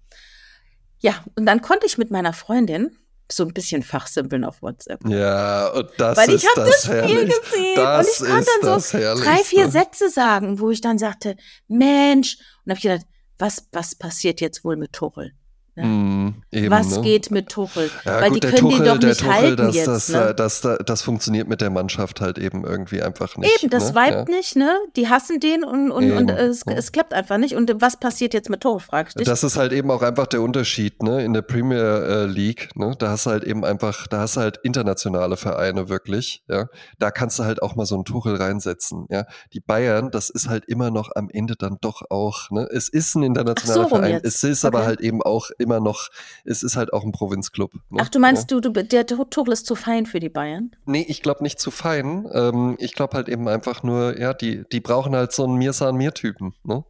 [1.00, 2.96] Ja, und dann konnte ich mit meiner Freundin
[3.32, 5.08] so ein bisschen fachsimpeln auf WhatsApp.
[5.08, 8.80] Ja, und das Weil ich habe das, das Spiel gesehen das und ich konnte dann
[8.80, 11.36] so drei, vier Sätze sagen, wo ich dann sagte,
[11.68, 13.06] Mensch, und habe ich gedacht,
[13.38, 15.34] was, was passiert jetzt wohl mit Tuchel?
[15.80, 15.88] Ne?
[15.88, 17.02] Mm, eben, Was ne?
[17.02, 17.90] geht mit Tuchel?
[18.06, 19.88] Ja, Weil gut, die können Tuchel, die doch nicht Tuchel, halten das, jetzt.
[19.88, 20.34] Das, ne?
[20.36, 23.64] das, das, das, funktioniert mit der Mannschaft halt eben irgendwie einfach nicht.
[23.64, 23.96] Eben, das ne?
[23.96, 24.36] weibt ja.
[24.36, 24.78] nicht, ne?
[24.96, 27.56] Die hassen den und, und, und es, es, klappt einfach nicht.
[27.56, 29.28] Und was passiert jetzt mit Tuchel, fragst du dich?
[29.28, 31.24] Das ist halt eben auch einfach der Unterschied, ne?
[31.24, 32.94] In der Premier äh, League, ne?
[33.00, 36.68] Da hast du halt eben einfach, da hast du halt internationale Vereine wirklich, ja?
[37.00, 39.26] Da kannst du halt auch mal so einen Tuchel reinsetzen, ja?
[39.54, 42.68] Die Bayern, das ist halt immer noch am Ende dann doch auch, ne?
[42.72, 44.26] Es ist ein internationaler so, Verein, jetzt.
[44.26, 44.76] es ist okay.
[44.76, 46.10] aber halt eben auch immer immer noch,
[46.46, 47.74] es ist halt auch ein Provinzclub.
[47.90, 48.00] Ne?
[48.02, 48.60] Ach, du meinst, ja.
[48.60, 50.72] du, du, der Tuchel ist zu fein für die Bayern?
[50.86, 52.28] Nee, ich glaube nicht zu fein.
[52.34, 56.56] Ähm, ich glaube halt eben einfach nur, ja, die, die brauchen halt so einen Mir-San-Mir-Typen.
[56.64, 56.84] Ne?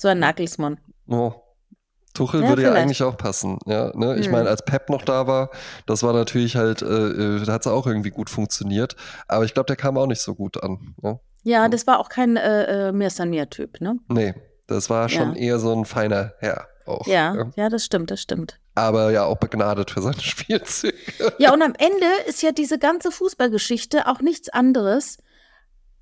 [0.00, 0.78] So ein Nagelsmann.
[1.06, 1.32] Oh.
[2.12, 2.76] Tuchel ja, würde vielleicht.
[2.76, 3.58] ja eigentlich auch passen.
[3.66, 4.16] Ja, ne?
[4.18, 4.32] Ich hm.
[4.32, 5.50] meine, als Pep noch da war,
[5.86, 8.96] das war natürlich halt, äh, äh da hat es auch irgendwie gut funktioniert.
[9.28, 10.96] Aber ich glaube, der kam auch nicht so gut an.
[11.02, 13.98] Ja, ja das war auch kein äh, äh Mir-San-Mir-Typ, ne?
[14.08, 14.34] Nee,
[14.66, 15.40] das war schon ja.
[15.40, 17.06] eher so ein feiner Herr auch.
[17.06, 18.58] Ja, ja, ja, das stimmt, das stimmt.
[18.74, 20.96] Aber ja auch begnadet für seine Spielzüge.
[21.38, 25.18] Ja, und am Ende ist ja diese ganze Fußballgeschichte auch nichts anderes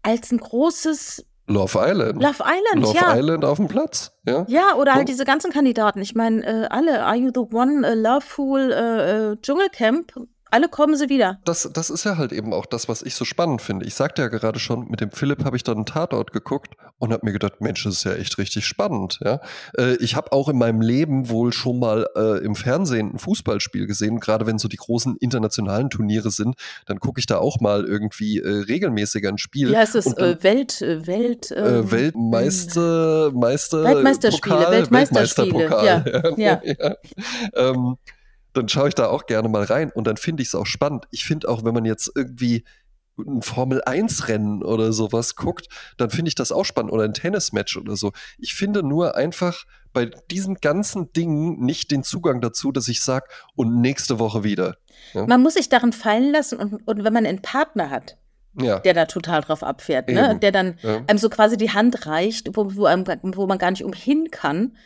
[0.02, 2.22] als ein großes Love Island.
[2.22, 3.16] Love Island, Love ja.
[3.16, 4.44] Island auf dem Platz, ja.
[4.48, 6.00] Ja, oder halt diese ganzen Kandidaten.
[6.02, 10.12] Ich meine, äh, alle, Are You the One, äh, Loveful, äh, äh Dschungelcamp,
[10.50, 11.38] alle kommen sie wieder.
[11.44, 13.86] Das, das ist ja halt eben auch das, was ich so spannend finde.
[13.86, 17.12] Ich sagte ja gerade schon, mit dem Philipp habe ich dann einen Tatort geguckt und
[17.12, 19.20] habe mir gedacht, Mensch, das ist ja echt richtig spannend.
[19.24, 19.40] Ja?
[19.76, 23.86] Äh, ich habe auch in meinem Leben wohl schon mal äh, im Fernsehen ein Fußballspiel
[23.86, 24.20] gesehen.
[24.20, 28.38] Gerade wenn so die großen internationalen Turniere sind, dann gucke ich da auch mal irgendwie
[28.38, 29.70] äh, regelmäßiger ein Spiel.
[29.70, 30.06] Wie heißt es?
[30.06, 35.54] Dann, äh, Welt, äh, Welt, ähm, Weltmeister, Meister, Weltmeisterspiele, Pokal, Weltmeisterspiele.
[35.54, 35.88] Weltmeisterpokal.
[36.36, 36.60] Ja.
[36.60, 36.60] ja.
[36.64, 36.94] ja.
[37.54, 37.96] Ähm,
[38.54, 41.06] dann schaue ich da auch gerne mal rein und dann finde ich es auch spannend.
[41.10, 42.64] Ich finde auch, wenn man jetzt irgendwie
[43.18, 47.96] ein Formel-1-Rennen oder sowas guckt, dann finde ich das auch spannend oder ein Tennismatch oder
[47.96, 48.12] so.
[48.38, 53.26] Ich finde nur einfach bei diesen ganzen Dingen nicht den Zugang dazu, dass ich sage,
[53.56, 54.76] und nächste Woche wieder.
[55.14, 55.26] Ja?
[55.26, 58.18] Man muss sich darin fallen lassen und, und wenn man einen Partner hat,
[58.60, 58.78] ja.
[58.80, 60.38] der da total drauf abfährt, ne?
[60.40, 61.02] der dann ja.
[61.06, 64.76] einem so quasi die Hand reicht, wo, wo, einem, wo man gar nicht umhin kann,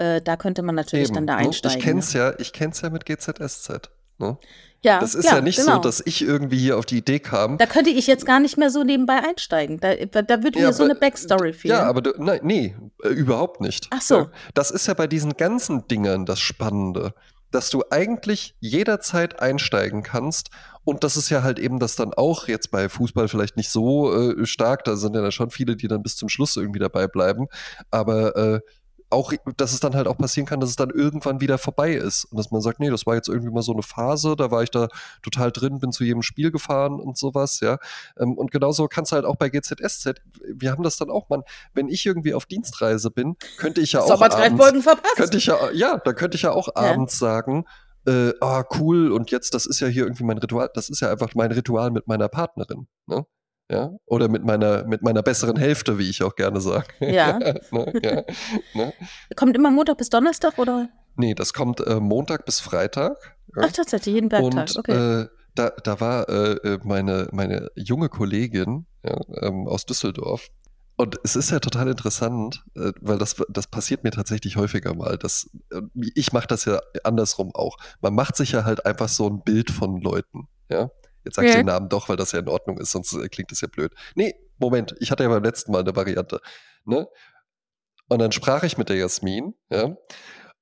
[0.00, 1.78] äh, da könnte man natürlich Eben, dann da einsteigen.
[1.78, 3.90] Ich kenn's ja, ich kenn's ja mit GZSZ.
[4.18, 4.38] Ne?
[4.82, 5.76] Ja, das ist ja, ja nicht genau.
[5.76, 7.58] so, dass ich irgendwie hier auf die Idee kam.
[7.58, 9.78] Da könnte ich jetzt gar nicht mehr so nebenbei einsteigen.
[9.78, 11.74] Da, da würde ja, mir so eine Backstory fehlen.
[11.74, 13.88] Ja, aber du, nein, nee, äh, überhaupt nicht.
[13.90, 14.30] Ach so.
[14.54, 17.12] Das ist ja bei diesen ganzen Dingern das Spannende,
[17.50, 20.48] dass du eigentlich jederzeit einsteigen kannst.
[20.82, 24.14] Und das ist ja halt eben das dann auch jetzt bei Fußball vielleicht nicht so
[24.14, 24.84] äh, stark.
[24.84, 27.48] Da sind ja schon viele, die dann bis zum Schluss irgendwie dabei bleiben.
[27.90, 28.60] Aber äh,
[29.10, 32.24] auch, dass es dann halt auch passieren kann, dass es dann irgendwann wieder vorbei ist.
[32.24, 34.62] Und dass man sagt, nee, das war jetzt irgendwie mal so eine Phase, da war
[34.62, 34.88] ich da
[35.22, 37.78] total drin, bin zu jedem Spiel gefahren und sowas, ja.
[38.18, 40.20] Ähm, und genauso kann es halt auch bei GZSZ,
[40.54, 41.42] wir haben das dann auch, man,
[41.74, 44.86] wenn ich irgendwie auf Dienstreise bin, könnte ich ja auch abends,
[45.16, 46.74] könnte ich ja, ja, da könnte ich ja auch ja.
[46.74, 47.64] abends sagen,
[48.06, 51.10] äh, ah, cool, und jetzt, das ist ja hier irgendwie mein Ritual, das ist ja
[51.10, 53.26] einfach mein Ritual mit meiner Partnerin, ne?
[53.70, 56.86] Ja, oder mit meiner, mit meiner besseren Hälfte, wie ich auch gerne sage.
[57.00, 57.38] Ja.
[57.38, 57.60] ne?
[58.02, 58.24] ja
[58.74, 58.92] ne?
[59.36, 60.88] Kommt immer Montag bis Donnerstag oder?
[61.16, 63.36] Nee, das kommt äh, Montag bis Freitag.
[63.56, 63.62] Ja?
[63.66, 65.22] Ach, tatsächlich, jeden Werktag, okay.
[65.22, 70.48] Äh, da, da war äh, äh, meine, meine junge Kollegin ja, ähm, aus Düsseldorf.
[70.96, 75.16] Und es ist ja total interessant, äh, weil das, das passiert mir tatsächlich häufiger mal.
[75.16, 75.80] Das, äh,
[76.14, 77.76] ich mache das ja andersrum auch.
[78.00, 80.48] Man macht sich ja halt einfach so ein Bild von Leuten.
[80.68, 80.90] Ja?
[81.24, 83.50] Jetzt sage ich den Namen doch, weil das ja in Ordnung ist, sonst äh, klingt
[83.50, 83.92] das ja blöd.
[84.14, 86.40] Nee, Moment, ich hatte ja beim letzten Mal eine Variante.
[86.84, 87.06] Ne?
[88.08, 89.96] Und dann sprach ich mit der Jasmin, ja,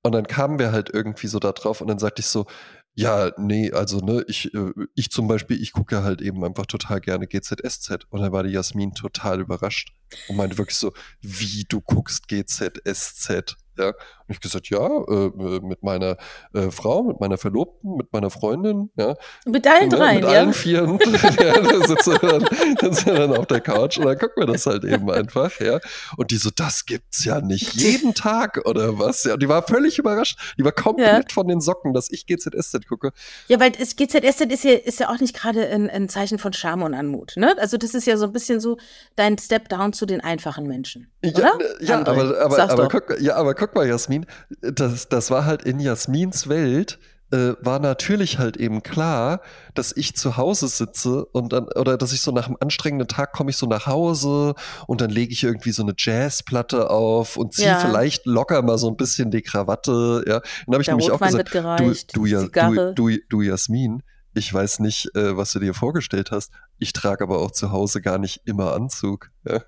[0.03, 2.47] und dann kamen wir halt irgendwie so da drauf und dann sagte ich so,
[2.95, 6.67] ja, nee, also ne, ich, äh, ich zum Beispiel, ich gucke ja halt eben einfach
[6.67, 8.07] total gerne GZSZ.
[8.11, 9.93] Und dann war die Jasmin total überrascht
[10.29, 13.57] und meinte wirklich so, wie du guckst GZSZ.
[13.79, 13.95] Ja, und
[14.29, 16.17] ich gesagt, ja, äh, äh, mit meiner
[16.53, 19.15] äh, Frau, mit meiner Verlobten, mit meiner Freundin, ja.
[19.47, 20.31] Mit allen drei, Mit ja?
[20.31, 20.99] allen vieren.
[21.41, 22.49] ja, da sitzen wir, dann,
[22.81, 25.79] dann wir dann auf der Couch und dann gucken wir das halt eben einfach, ja.
[26.17, 29.25] Und die so, das gibt's ja nicht jeden Tag oder was?
[29.25, 30.39] Ja, und die war völlig überrascht.
[30.59, 31.35] Die war komplett ja.
[31.35, 33.13] von den Socken, dass ich GZSZ gucke.
[33.47, 36.53] Ja, weil es, GZSZ ist ja, ist ja auch nicht gerade ein, ein Zeichen von
[36.53, 37.55] Charme und Anmut, ne?
[37.59, 38.77] Also das ist ja so ein bisschen so
[39.17, 41.11] dein Step down zu den einfachen Menschen.
[41.25, 44.27] Ja, ja aber, aber, aber, guck, ja, aber guck mal, Jasmin,
[44.61, 46.99] das, das war halt in Jasmins Welt,
[47.31, 49.41] äh, war natürlich halt eben klar,
[49.75, 53.33] dass ich zu Hause sitze und dann, oder dass ich so nach einem anstrengenden Tag
[53.33, 54.55] komme ich so nach Hause
[54.87, 57.79] und dann lege ich irgendwie so eine Jazzplatte auf und ziehe ja.
[57.81, 60.41] vielleicht locker mal so ein bisschen die Krawatte, ja.
[60.67, 64.03] Dann habe ich Der nämlich Rotwein auch gesagt, du, du, ja, du, du, du, Jasmin,
[64.39, 68.01] ich weiß nicht, äh, was du dir vorgestellt hast, Ich trage aber auch zu Hause
[68.01, 69.31] gar nicht immer Anzug.
[69.49, 69.63] Ja.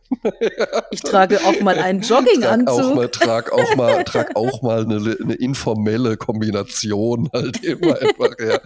[0.91, 3.11] Ich trage auch mal einen Jogginganzug.
[3.13, 7.97] Trag auch mal, trag auch mal, trag auch mal eine, eine informelle Kombination halt immer
[8.01, 8.59] einfach, ja.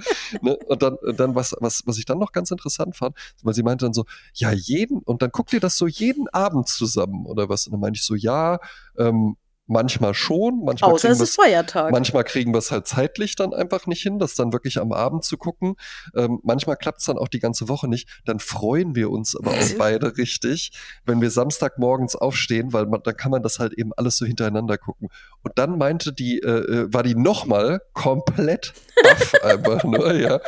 [0.43, 0.57] Ne?
[0.67, 3.85] Und dann, dann was, was, was ich dann noch ganz interessant fand, weil sie meinte
[3.85, 7.67] dann so, ja, jeden, und dann guckt ihr das so jeden Abend zusammen oder was?
[7.67, 8.59] Und dann meinte ich so, ja,
[8.99, 9.37] ähm,
[9.67, 11.91] Manchmal schon, manchmal Außer es ist Feiertag.
[11.91, 15.25] Manchmal kriegen wir es halt zeitlich dann einfach nicht hin, das dann wirklich am Abend
[15.25, 15.77] zu gucken.
[16.15, 18.09] Ähm, manchmal klappt es dann auch die ganze Woche nicht.
[18.27, 20.73] Dann freuen wir uns aber auch beide richtig,
[21.07, 24.77] wenn wir Samstagmorgens aufstehen, weil man, dann kann man das halt eben alles so hintereinander
[24.77, 25.09] gucken.
[25.43, 30.41] Und dann meinte die, äh, äh war die nochmal komplett baff einfach nur, ja.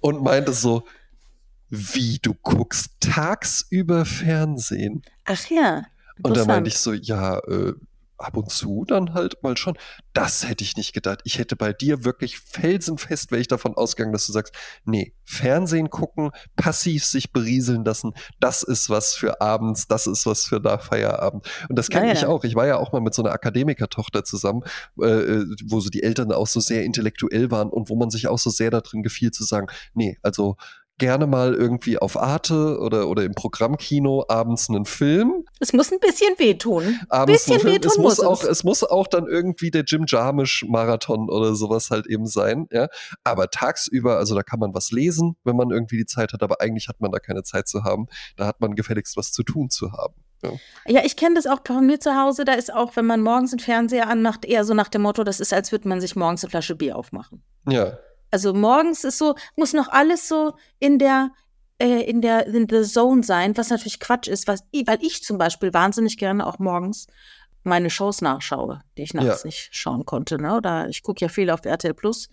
[0.00, 0.84] Und meinte so,
[1.70, 5.02] wie du guckst tagsüber Fernsehen.
[5.24, 5.82] Ach ja.
[6.22, 7.72] Und da meinte ich so, ja, äh,
[8.20, 9.76] ab und zu dann halt mal schon.
[10.12, 11.20] Das hätte ich nicht gedacht.
[11.24, 14.54] Ich hätte bei dir wirklich felsenfest, wäre ich davon ausgegangen, dass du sagst,
[14.84, 20.44] nee, Fernsehen gucken, passiv sich berieseln lassen, das ist was für abends, das ist was
[20.44, 21.46] für nach Feierabend.
[21.68, 22.44] Und das kenne ja, ich auch.
[22.44, 24.62] Ich war ja auch mal mit so einer Akademikertochter zusammen,
[25.00, 28.28] äh, äh, wo so die Eltern auch so sehr intellektuell waren und wo man sich
[28.28, 30.56] auch so sehr darin gefiel zu sagen, nee, also
[31.00, 35.44] gerne mal irgendwie auf Arte oder, oder im Programmkino abends einen Film.
[35.58, 37.00] Es muss ein bisschen wehtun.
[37.08, 38.62] Abends bisschen wehtun es muss, muss auch, es.
[38.62, 42.86] muss auch dann irgendwie der Jim Jarmusch Marathon oder sowas halt eben sein, ja.
[43.24, 46.60] Aber tagsüber, also da kann man was lesen, wenn man irgendwie die Zeit hat, aber
[46.60, 48.06] eigentlich hat man da keine Zeit zu haben.
[48.36, 50.14] Da hat man gefälligst was zu tun zu haben.
[50.42, 50.52] Ja,
[50.86, 52.44] ja ich kenne das auch bei mir zu Hause.
[52.44, 55.40] Da ist auch, wenn man morgens einen Fernseher anmacht, eher so nach dem Motto, das
[55.40, 57.42] ist, als würde man sich morgens eine Flasche Bier aufmachen.
[57.66, 57.98] Ja.
[58.30, 61.32] Also morgens ist so, muss noch alles so in der,
[61.78, 65.38] äh, in der, in the zone sein, was natürlich Quatsch ist, was, weil ich zum
[65.38, 67.06] Beispiel wahnsinnig gerne auch morgens
[67.62, 69.48] meine Shows nachschaue, die ich nachts ja.
[69.48, 70.40] nicht schauen konnte.
[70.40, 70.56] Ne?
[70.56, 72.28] Oder ich gucke ja viel auf RTL Plus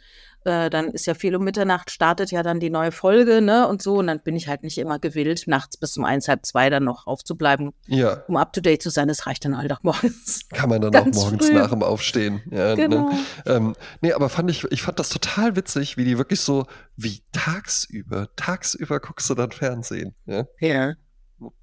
[0.48, 3.82] äh, dann ist ja viel um Mitternacht, startet ja dann die neue Folge, ne, und
[3.82, 3.98] so.
[3.98, 6.84] Und dann bin ich halt nicht immer gewillt, nachts bis um eins, halb zwei dann
[6.84, 8.24] noch aufzubleiben, ja.
[8.28, 9.08] um up to date zu sein.
[9.08, 10.48] Das reicht dann halt auch morgens.
[10.50, 11.54] Kann man dann Ganz auch morgens früh.
[11.54, 12.42] nach dem Aufstehen.
[12.50, 12.76] Ja, ne?
[12.76, 13.10] genau.
[13.10, 13.20] Ne?
[13.46, 17.22] Ähm, nee, aber fand ich, ich fand das total witzig, wie die wirklich so, wie
[17.32, 20.16] tagsüber, tagsüber guckst du dann Fernsehen.
[20.26, 20.46] Ja.
[20.60, 20.94] ja.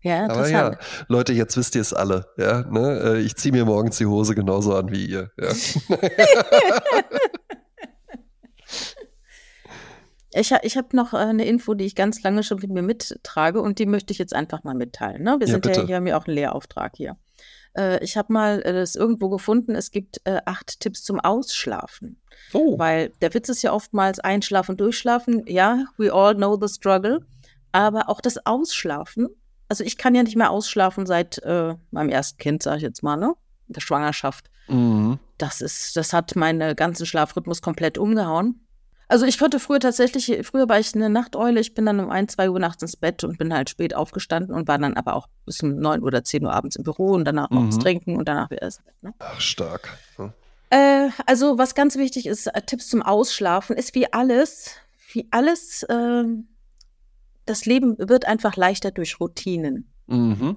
[0.02, 0.76] Ja, Aber ja,
[1.08, 2.28] Leute, jetzt wisst ihr es alle.
[2.36, 3.16] Ja, ne?
[3.16, 5.32] Äh, ich ziehe mir morgens die Hose genauso an wie ihr.
[5.36, 5.48] Ja.
[10.36, 13.60] Ich, ich habe noch äh, eine Info, die ich ganz lange schon mit mir mittrage
[13.60, 15.22] und die möchte ich jetzt einfach mal mitteilen.
[15.22, 15.36] Ne?
[15.38, 17.16] Wir ja, sind ja hier, haben ja auch einen Lehrauftrag hier.
[17.76, 22.20] Äh, ich habe mal äh, das irgendwo gefunden, es gibt äh, acht Tipps zum Ausschlafen.
[22.52, 22.76] Oh.
[22.78, 25.44] Weil der Witz ist ja oftmals Einschlafen, Durchschlafen.
[25.46, 27.24] Ja, we all know the struggle.
[27.70, 29.28] Aber auch das Ausschlafen.
[29.68, 33.02] Also ich kann ja nicht mehr ausschlafen seit äh, meinem ersten Kind, sage ich jetzt
[33.02, 33.34] mal, ne?
[33.68, 34.50] Der Schwangerschaft.
[34.68, 35.18] Mhm.
[35.38, 38.63] Das ist, das hat meinen ganzen Schlafrhythmus komplett umgehauen.
[39.14, 42.26] Also ich konnte früher tatsächlich, früher war ich eine Nachteule, ich bin dann um ein,
[42.26, 45.28] zwei Uhr nachts ins Bett und bin halt spät aufgestanden und war dann aber auch
[45.46, 47.68] bis um neun oder zehn Uhr abends im Büro und danach mhm.
[47.68, 48.94] was trinken und danach wieder ins Bett.
[49.02, 49.14] Ne?
[49.20, 49.96] Ach, stark.
[50.16, 50.32] Hm.
[50.70, 54.72] Äh, also was ganz wichtig ist, äh, Tipps zum Ausschlafen, ist wie alles,
[55.12, 56.24] wie alles, äh,
[57.46, 59.92] das Leben wird einfach leichter durch Routinen.
[60.08, 60.56] Mhm.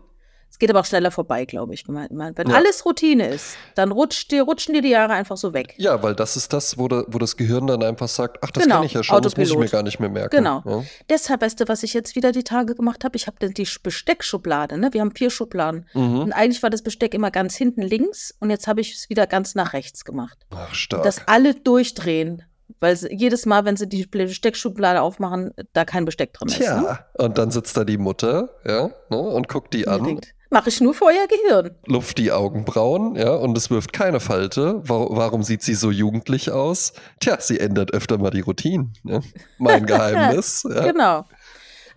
[0.50, 1.88] Es geht aber auch schneller vorbei, glaube ich.
[1.88, 2.56] Wenn ja.
[2.56, 5.76] alles Routine ist, dann rutscht dir, rutschen dir die Jahre einfach so weg.
[5.78, 8.64] Ja, weil das ist das, wo, de, wo das Gehirn dann einfach sagt, ach, das
[8.64, 9.38] genau, kenne ich ja schon, Autopilot.
[9.38, 10.36] das muss ich mir gar nicht mehr merken.
[10.36, 10.64] Genau.
[10.66, 10.84] Ja.
[11.10, 13.16] Deshalb, weißt du, was ich jetzt wieder die Tage gemacht habe?
[13.18, 14.90] Ich habe die Besteckschublade, ne?
[14.94, 15.86] Wir haben vier Schubladen.
[15.94, 16.20] Mhm.
[16.22, 19.28] Und eigentlich war das Besteck immer ganz hinten links und jetzt habe ich es wieder
[19.28, 20.40] ganz nach rechts gemacht.
[20.50, 21.04] Ach, stark.
[21.04, 22.44] Dass alle durchdrehen
[22.80, 26.60] weil sie, jedes Mal, wenn sie die Besteckschublade aufmachen, da kein Besteck drin ist.
[26.60, 27.00] Ja, ne?
[27.18, 30.04] und dann sitzt da die Mutter, ja, ne, und guckt die an.
[30.04, 31.72] Denkt, Mache ich nur vor ihr Gehirn.
[31.86, 34.82] Luft die Augenbrauen, ja, und es wirft keine Falte.
[34.84, 36.94] Warum sieht sie so jugendlich aus?
[37.20, 38.92] Tja, sie ändert öfter mal die Routine.
[39.04, 39.20] Ja?
[39.58, 40.66] Mein Geheimnis.
[40.70, 40.90] ja.
[40.90, 41.26] Genau.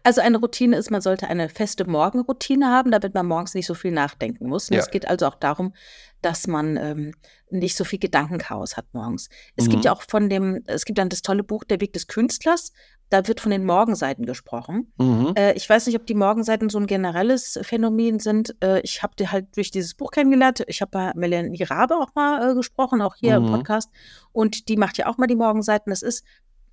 [0.02, 3.74] Also eine Routine ist, man sollte eine feste Morgenroutine haben, damit man morgens nicht so
[3.74, 4.70] viel nachdenken muss.
[4.70, 4.80] Und ja.
[4.80, 5.74] es geht also auch darum,
[6.22, 7.12] dass man ähm,
[7.50, 9.28] nicht so viel Gedankenchaos hat morgens.
[9.56, 9.70] Es mhm.
[9.70, 12.72] gibt ja auch von dem, es gibt dann das tolle Buch Der Weg des Künstlers,
[13.10, 14.92] da wird von den Morgenseiten gesprochen.
[14.96, 15.32] Mhm.
[15.36, 18.54] Äh, ich weiß nicht, ob die Morgenseiten so ein generelles Phänomen sind.
[18.62, 20.62] Äh, ich habe die halt durch dieses Buch kennengelernt.
[20.68, 23.46] Ich habe bei Melanie Rabe auch mal äh, gesprochen, auch hier mhm.
[23.46, 23.90] im Podcast.
[24.32, 25.90] Und die macht ja auch mal die Morgenseiten.
[25.90, 26.24] Das ist,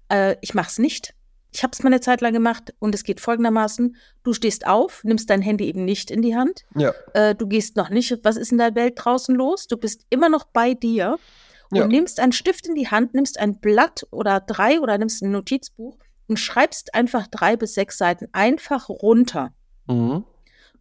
[0.10, 1.16] äh, ich mache es nicht.
[1.52, 5.04] Ich habe es mal eine Zeit lang gemacht und es geht folgendermaßen: Du stehst auf,
[5.04, 6.66] nimmst dein Handy eben nicht in die Hand.
[6.76, 6.94] Ja.
[7.14, 9.68] Äh, du gehst noch nicht, was ist in der Welt draußen los?
[9.68, 11.18] Du bist immer noch bei dir
[11.70, 11.88] und ja.
[11.88, 15.98] nimmst einen Stift in die Hand, nimmst ein Blatt oder drei oder nimmst ein Notizbuch
[16.28, 19.54] und schreibst einfach drei bis sechs Seiten einfach runter.
[19.88, 20.24] Mhm.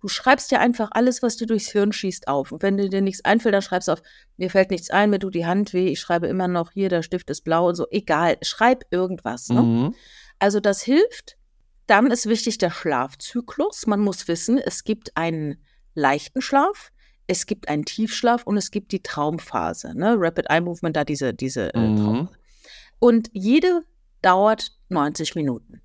[0.03, 2.53] Du schreibst ja einfach alles, was dir durchs Hirn schießt, auf.
[2.53, 4.03] Und wenn dir nichts einfällt, dann schreibst du auf,
[4.37, 7.03] mir fällt nichts ein, mir tut die Hand weh, ich schreibe immer noch hier, der
[7.03, 7.87] Stift ist blau und so.
[7.91, 9.49] Egal, schreib irgendwas.
[9.49, 9.63] Ne?
[9.63, 9.95] Mhm.
[10.39, 11.37] Also das hilft,
[11.87, 13.87] Dann ist wichtig der Schlafzyklus.
[13.87, 15.63] Man muss wissen, es gibt einen
[15.95, 16.91] leichten Schlaf,
[17.29, 19.97] es gibt einen Tiefschlaf und es gibt die Traumphase.
[19.97, 20.17] Ne?
[20.19, 21.97] Rapid Eye Movement, da diese, diese äh, Mhm.
[21.97, 22.39] Traumphase.
[22.99, 23.83] Und jede
[24.23, 25.81] dauert 90 Minuten.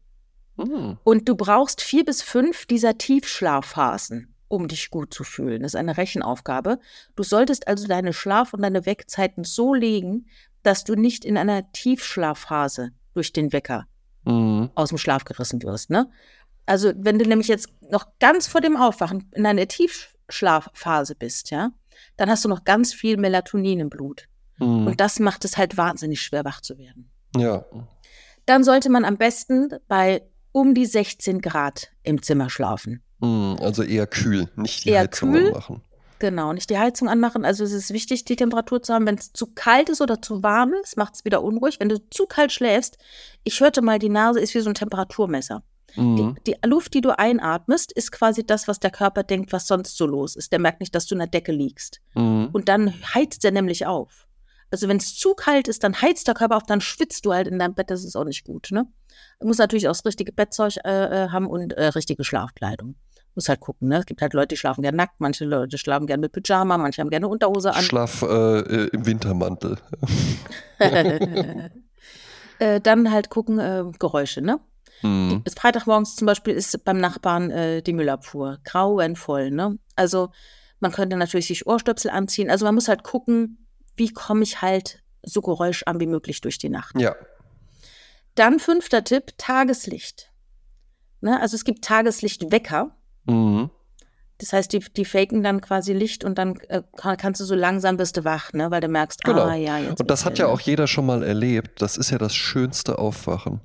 [0.57, 0.97] Hm.
[1.03, 5.61] Und du brauchst vier bis fünf dieser Tiefschlafphasen, um dich gut zu fühlen.
[5.61, 6.79] Das ist eine Rechenaufgabe.
[7.15, 10.27] Du solltest also deine Schlaf- und deine Weckzeiten so legen,
[10.63, 13.87] dass du nicht in einer Tiefschlafphase durch den Wecker
[14.25, 14.69] Mhm.
[14.75, 15.89] aus dem Schlaf gerissen wirst.
[15.89, 16.09] Ne?
[16.65, 21.71] Also wenn du nämlich jetzt noch ganz vor dem Aufwachen in einer Tiefschlafphase bist, ja,
[22.17, 24.27] dann hast du noch ganz viel Melatonin im Blut.
[24.57, 24.87] Mhm.
[24.87, 27.09] Und das macht es halt wahnsinnig schwer, wach zu werden.
[27.35, 27.65] Ja.
[28.45, 33.01] Dann sollte man am besten bei um die 16 Grad im Zimmer schlafen.
[33.19, 33.57] Mhm.
[33.59, 35.47] Also eher kühl, nicht die Eher Heizung kühl.
[35.47, 35.81] anmachen.
[36.21, 37.45] Genau, nicht die Heizung anmachen.
[37.45, 39.07] Also es ist wichtig, die Temperatur zu haben.
[39.07, 41.79] Wenn es zu kalt ist oder zu warm ist, macht es wieder unruhig.
[41.79, 42.99] Wenn du zu kalt schläfst,
[43.43, 45.63] ich hörte mal, die Nase ist wie so ein Temperaturmesser.
[45.95, 46.37] Mhm.
[46.45, 49.97] Die, die Luft, die du einatmest, ist quasi das, was der Körper denkt, was sonst
[49.97, 50.51] so los ist.
[50.51, 52.01] Der merkt nicht, dass du in der Decke liegst.
[52.13, 52.49] Mhm.
[52.53, 54.27] Und dann heizt er nämlich auf.
[54.69, 57.47] Also wenn es zu kalt ist, dann heizt der Körper auf, dann schwitzt du halt
[57.47, 58.67] in deinem Bett, das ist auch nicht gut.
[58.69, 58.85] Ne?
[59.39, 60.89] Du musst natürlich auch das richtige Bettzeug äh,
[61.25, 62.93] äh, haben und äh, richtige Schlafkleidung.
[63.35, 63.99] Muss halt gucken, ne?
[63.99, 67.01] Es gibt halt Leute, die schlafen gerne nackt, manche Leute schlafen gerne mit Pyjama, manche
[67.01, 67.81] haben gerne Unterhose an.
[67.81, 69.77] Schlaf äh, äh, im Wintermantel.
[72.59, 74.59] äh, dann halt gucken, äh, Geräusche, ne?
[75.01, 75.43] Mhm.
[75.43, 79.77] Bis Freitagmorgens zum Beispiel ist beim Nachbarn äh, die Müllabfuhr grauenvoll, ne?
[79.95, 80.31] Also
[80.79, 82.49] man könnte natürlich sich Ohrstöpsel anziehen.
[82.49, 86.69] Also man muss halt gucken, wie komme ich halt so geräuscharm wie möglich durch die
[86.69, 86.99] Nacht.
[86.99, 87.15] Ja.
[88.35, 90.31] Dann fünfter Tipp, Tageslicht.
[91.21, 91.39] Ne?
[91.39, 92.95] Also es gibt Tageslichtwecker.
[93.25, 93.69] Mhm.
[94.37, 97.53] Das heißt, die, die faken dann quasi Licht und dann äh, kann, kannst du so
[97.53, 98.71] langsam bist du wach, ne?
[98.71, 99.43] weil du merkst, Genau.
[99.43, 101.81] ah ja, jetzt Und das hat ja auch jeder schon mal erlebt.
[101.81, 103.61] Das ist ja das schönste Aufwachen.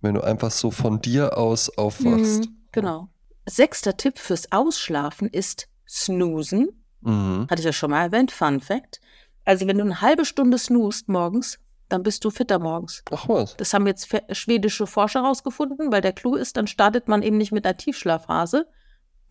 [0.00, 2.44] Wenn du einfach so von dir aus aufwachst.
[2.46, 3.08] Mhm, genau.
[3.46, 6.68] Sechster Tipp fürs Ausschlafen ist Snoosen.
[7.00, 7.48] Mhm.
[7.50, 9.00] Hatte ich ja schon mal erwähnt, Fun Fact.
[9.44, 11.58] Also wenn du eine halbe Stunde snoost morgens,
[11.88, 13.02] dann bist du fitter morgens.
[13.10, 13.56] Ach was.
[13.56, 17.50] Das haben jetzt schwedische Forscher rausgefunden, weil der Clou ist, dann startet man eben nicht
[17.50, 18.66] mit einer Tiefschlafphase,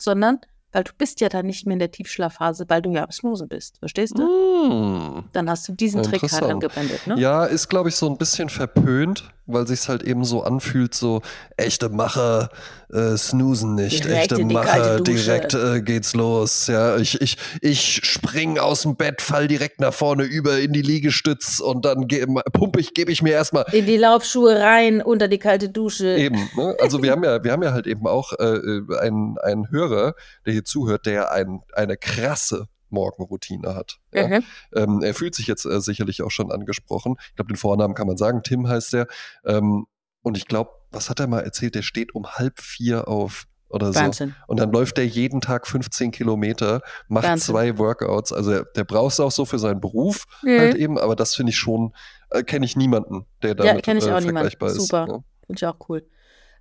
[0.02, 0.40] sondern
[0.72, 3.48] weil du bist ja dann nicht mehr in der Tiefschlafphase, weil du ja am Snoosen
[3.48, 3.80] bist.
[3.80, 4.22] Verstehst du?
[4.22, 5.24] Mhm.
[5.34, 7.18] Dann hast du diesen Trick halt angewendet, ne?
[7.18, 11.22] Ja, ist, glaube ich, so ein bisschen verpönt, weil sich's halt eben so anfühlt, so
[11.58, 12.50] echte Macher
[12.92, 16.68] äh, snoosen nicht, Direkt echte Macher, direkt äh, geht's los.
[16.68, 20.82] Ja, ich, ich, ich spring aus dem Bett, fall direkt nach vorne über in die
[20.82, 25.28] Liegestütz und dann ge- pumpe ich, gebe ich mir erstmal In die Laufschuhe rein, unter
[25.28, 26.16] die kalte Dusche.
[26.16, 26.76] Eben, ne?
[26.82, 30.16] Also wir haben ja, wir haben ja halt eben auch äh, äh, einen, einen Hörer,
[30.46, 34.00] der hier zuhört, der ein, eine krasse Morgenroutine hat.
[34.14, 34.28] Ja?
[34.28, 34.44] Mhm.
[34.76, 37.16] Ähm, er fühlt sich jetzt äh, sicherlich auch schon angesprochen.
[37.30, 38.42] Ich glaube, den Vornamen kann man sagen.
[38.44, 39.08] Tim heißt er.
[39.46, 39.86] Ähm,
[40.22, 41.76] und ich glaube, was hat er mal erzählt?
[41.76, 44.00] Der steht um halb vier auf oder so.
[44.00, 44.34] Wahnsinn.
[44.48, 47.54] Und dann läuft er jeden Tag 15 Kilometer, macht Wahnsinn.
[47.54, 48.34] zwei Workouts.
[48.34, 50.60] Also er, der braucht es auch so für seinen Beruf Mhm.
[50.60, 50.98] halt eben.
[50.98, 51.94] Aber das finde ich schon,
[52.32, 54.38] äh, kenne ich niemanden, der Ja, damit kenn ich äh, auch niemanden.
[54.50, 54.88] vergleichbar ist.
[54.88, 55.06] Super.
[55.06, 55.24] Ne?
[55.46, 56.06] Finde ich auch cool.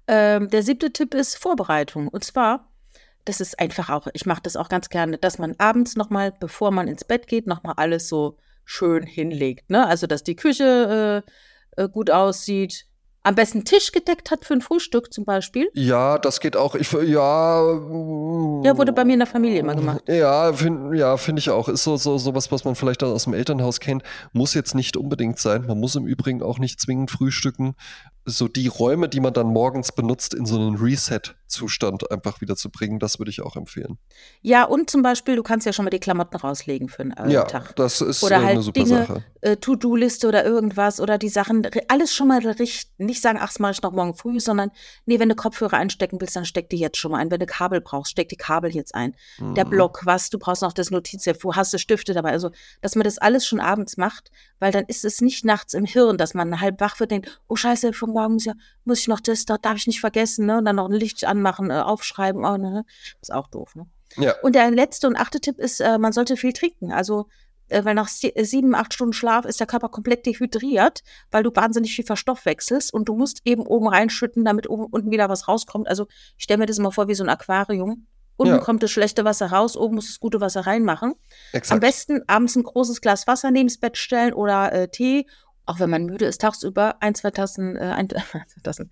[0.07, 2.09] Ähm, der siebte Tipp ist Vorbereitung.
[2.09, 2.70] Und zwar,
[3.25, 6.71] das ist einfach auch, ich mache das auch ganz gerne, dass man abends nochmal, bevor
[6.71, 9.71] man ins Bett geht, nochmal alles so schön hinlegt.
[9.71, 9.87] Ne?
[9.87, 11.25] Also, dass die Küche
[11.77, 12.85] äh, äh, gut aussieht.
[13.25, 15.69] Am besten Tisch gedeckt hat für ein Frühstück zum Beispiel.
[15.75, 16.75] Ja, das geht auch.
[16.75, 17.03] Ich, ja,
[18.62, 20.03] Ja, wurde bei mir in der Familie immer gemacht.
[20.09, 21.69] Ja, finde ja, find ich auch.
[21.69, 24.03] Ist so, so, so was, was man vielleicht aus dem Elternhaus kennt.
[24.33, 25.66] Muss jetzt nicht unbedingt sein.
[25.66, 27.75] Man muss im Übrigen auch nicht zwingend frühstücken.
[28.31, 32.70] So die Räume, die man dann morgens benutzt, in so einen Reset-Zustand einfach wieder zu
[32.70, 33.99] bringen, das würde ich auch empfehlen.
[34.43, 37.31] Ja, und zum Beispiel, du kannst ja schon mal die Klamotten rauslegen für einen äh,
[37.33, 37.74] ja, Tag.
[37.76, 39.24] das ist Oder äh, eine halt super Dinge, Sache.
[39.41, 43.07] äh, To-Do-Liste oder irgendwas oder die Sachen, alles schon mal richten.
[43.07, 44.70] Nicht sagen, ach, das mache ich noch morgen früh, sondern
[45.07, 47.31] nee, wenn du Kopfhörer einstecken willst, dann steck die jetzt schon mal ein.
[47.31, 49.16] Wenn du Kabel brauchst, steck die Kabel jetzt ein.
[49.41, 49.70] Der Mhm.
[49.70, 52.33] Block, was, du brauchst noch das Notizheft, wo hast du Stifte dabei?
[52.33, 52.51] Also,
[52.83, 56.18] dass man das alles schon abends macht, weil dann ist es nicht nachts im Hirn,
[56.18, 58.54] dass man halb wach wird, denkt, oh scheiße, von morgen muss, ja,
[58.84, 60.59] muss ich noch das, da darf ich nicht vergessen, ne?
[60.59, 62.84] Und dann noch ein Licht anmachen, äh, aufschreiben, oh, ne?
[63.20, 63.86] Ist auch doof, ne?
[64.16, 66.92] Ja, Und der letzte und achte Tipp ist, äh, man sollte viel trinken.
[66.92, 67.28] Also,
[67.68, 71.50] äh, weil nach sie- sieben, acht Stunden Schlaf ist der Körper komplett dehydriert, weil du
[71.54, 75.88] wahnsinnig viel verstoffwechselst und du musst eben oben reinschütten, damit oben unten wieder was rauskommt.
[75.88, 76.06] Also,
[76.38, 78.06] ich stelle mir das immer vor wie so ein Aquarium.
[78.39, 78.59] Unten Ja.
[78.61, 81.14] kommt das schlechte Wasser raus, oben muss das gute Wasser reinmachen.
[81.53, 81.72] exakt.
[81.72, 85.26] Am besten abends ein großes Glas Wasser neben das Bett stellen oder äh, Tee.
[85.66, 88.09] Auch wenn man müde ist, tagsüber ein, zwei Tassen, äh, ein,
[88.49, 88.91] zwei Tassen,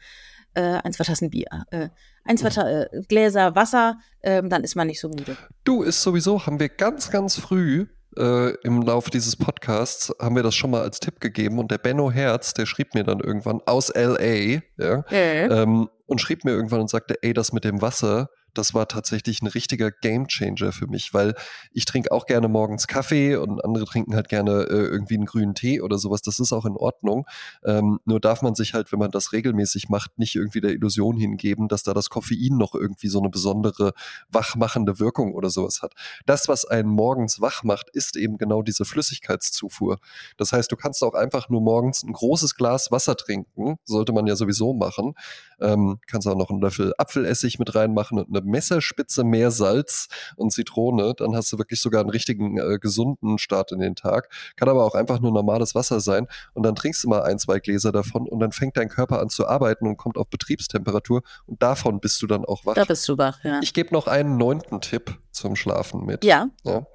[0.55, 1.89] äh, ein, zwei Tassen Bier, äh,
[2.25, 5.37] ein, zwei Ta äh, Gläser Wasser, ähm, dann ist man nicht so müde.
[5.65, 7.87] Du, ist sowieso, haben wir ganz, ganz früh
[8.19, 11.79] äh, im Laufe dieses Podcasts haben wir das schon mal als Tipp gegeben und der
[11.79, 15.47] Benno Herz, der schrieb mir dann irgendwann aus LA, ja, Äh.
[15.47, 18.29] ähm, und schrieb mir irgendwann und sagte, ey, das mit dem Wasser,
[18.59, 21.35] das war tatsächlich ein richtiger Gamechanger für mich, weil
[21.73, 25.55] ich trinke auch gerne morgens Kaffee und andere trinken halt gerne äh, irgendwie einen grünen
[25.55, 26.23] Tee oder sowas.
[26.23, 27.27] Das ist auch in Ordnung.
[27.65, 31.17] Ähm, nur darf man sich halt, wenn man das regelmäßig macht, nicht irgendwie der Illusion
[31.17, 33.93] hingeben, dass da das Koffein noch irgendwie so eine besondere
[34.31, 35.93] wachmachende Wirkung oder sowas hat.
[36.27, 39.99] Das, was einen morgens wach macht, ist eben genau diese Flüssigkeitszufuhr.
[40.37, 44.27] Das heißt, du kannst auch einfach nur morgens ein großes Glas Wasser trinken, sollte man
[44.27, 45.15] ja sowieso machen.
[45.61, 50.53] Ähm, kannst auch noch einen Löffel Apfelessig mit reinmachen und eine Messerspitze mehr Salz und
[50.53, 54.31] Zitrone, dann hast du wirklich sogar einen richtigen äh, gesunden Start in den Tag.
[54.57, 57.59] Kann aber auch einfach nur normales Wasser sein und dann trinkst du mal ein, zwei
[57.59, 61.63] Gläser davon und dann fängt dein Körper an zu arbeiten und kommt auf Betriebstemperatur und
[61.63, 62.75] davon bist du dann auch wach.
[62.75, 63.61] Da bist du wach, ja.
[63.63, 66.25] Ich gebe noch einen neunten Tipp zum Schlafen mit.
[66.25, 66.49] Ja.
[66.65, 66.87] ja.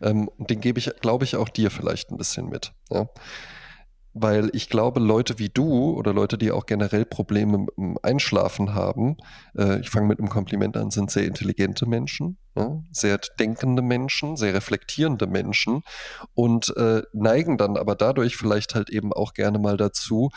[0.00, 2.72] Ähm, und den gebe ich, glaube ich, auch dir vielleicht ein bisschen mit.
[2.90, 3.08] Ja.
[4.14, 8.74] Weil ich glaube, Leute wie du oder Leute, die auch generell Probleme mit dem Einschlafen
[8.74, 9.16] haben,
[9.56, 14.36] äh, ich fange mit einem Kompliment an, sind sehr intelligente Menschen, ja, sehr denkende Menschen,
[14.36, 15.82] sehr reflektierende Menschen
[16.34, 20.30] und äh, neigen dann aber dadurch vielleicht halt eben auch gerne mal dazu,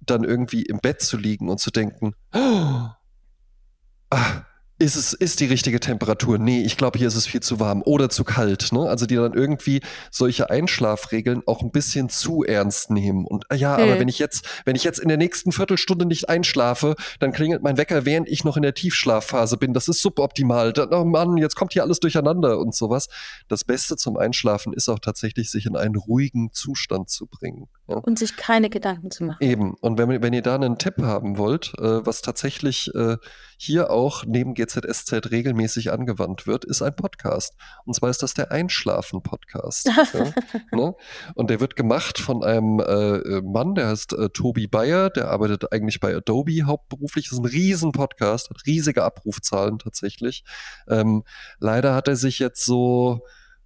[0.00, 2.38] dann irgendwie im Bett zu liegen und zu denken, oh,
[4.10, 4.42] ah,
[4.82, 6.38] ist es ist die richtige Temperatur?
[6.38, 8.72] Nee, ich glaube, hier ist es viel zu warm oder zu kalt.
[8.72, 8.80] Ne?
[8.80, 9.80] Also die dann irgendwie
[10.10, 13.24] solche Einschlafregeln auch ein bisschen zu ernst nehmen.
[13.24, 13.84] Und ah ja, Hm.
[13.84, 17.62] aber wenn ich jetzt, wenn ich jetzt in der nächsten Viertelstunde nicht einschlafe, dann klingelt
[17.62, 19.72] mein Wecker, während ich noch in der Tiefschlafphase bin.
[19.72, 20.72] Das ist suboptimal.
[20.72, 23.08] Da, oh Mann, jetzt kommt hier alles durcheinander und sowas.
[23.48, 27.68] Das Beste zum Einschlafen ist auch tatsächlich, sich in einen ruhigen Zustand zu bringen.
[27.88, 27.96] Ja?
[27.96, 29.38] Und sich keine Gedanken zu machen.
[29.40, 29.74] Eben.
[29.80, 33.16] Und wenn, wenn ihr da einen Tipp haben wollt, äh, was tatsächlich äh,
[33.62, 37.54] hier auch neben GZSZ regelmäßig angewandt wird, ist ein Podcast.
[37.84, 39.86] Und zwar ist das der Einschlafen-Podcast.
[40.14, 40.32] ja,
[40.72, 40.94] ne?
[41.34, 45.72] Und der wird gemacht von einem äh, Mann, der heißt äh, Tobi Bayer, der arbeitet
[45.72, 47.26] eigentlich bei Adobe hauptberuflich.
[47.26, 50.42] Das ist ein riesen Podcast, hat riesige Abrufzahlen tatsächlich.
[50.88, 51.22] Ähm,
[51.60, 53.20] leider hat er sich jetzt so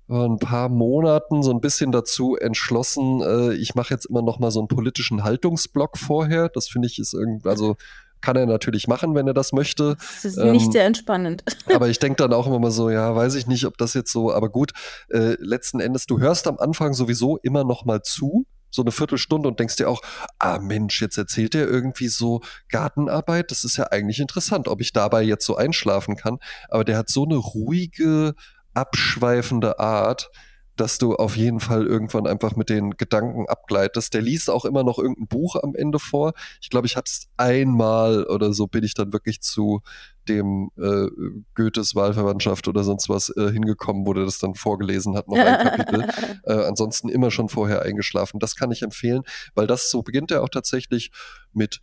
[0.07, 4.38] vor ein paar Monaten so ein bisschen dazu entschlossen, äh, ich mache jetzt immer noch
[4.38, 6.49] mal so einen politischen Haltungsblock vorher.
[6.49, 7.76] Das finde ich ist irgendwie, also
[8.21, 9.97] kann er natürlich machen, wenn er das möchte.
[9.97, 11.45] Das ist Ähm, nicht sehr entspannend.
[11.75, 14.12] Aber ich denke dann auch immer mal so, ja, weiß ich nicht, ob das jetzt
[14.12, 14.73] so, aber gut,
[15.09, 19.49] äh, letzten Endes, du hörst am Anfang sowieso immer noch mal zu, so eine Viertelstunde
[19.49, 20.03] und denkst dir auch,
[20.39, 24.93] ah Mensch, jetzt erzählt er irgendwie so Gartenarbeit, das ist ja eigentlich interessant, ob ich
[24.93, 26.39] dabei jetzt so einschlafen kann.
[26.69, 28.35] Aber der hat so eine ruhige,
[28.75, 30.31] abschweifende Art,
[30.77, 34.12] dass du auf jeden Fall irgendwann einfach mit den Gedanken abgleitest.
[34.14, 36.35] Der liest auch immer noch irgendein Buch am Ende vor.
[36.61, 39.81] Ich glaube, ich habe es einmal oder so bin ich dann wirklich zu
[40.29, 41.07] dem äh,
[41.55, 45.68] Goethes Wahlverwandtschaft oder sonst was äh, hingekommen, wo der das dann vorgelesen hat, noch ein
[45.68, 46.07] Kapitel.
[46.45, 48.39] Äh, ansonsten immer schon vorher eingeschlafen.
[48.39, 49.22] Das kann ich empfehlen,
[49.55, 51.11] weil das so beginnt er auch tatsächlich
[51.53, 51.81] mit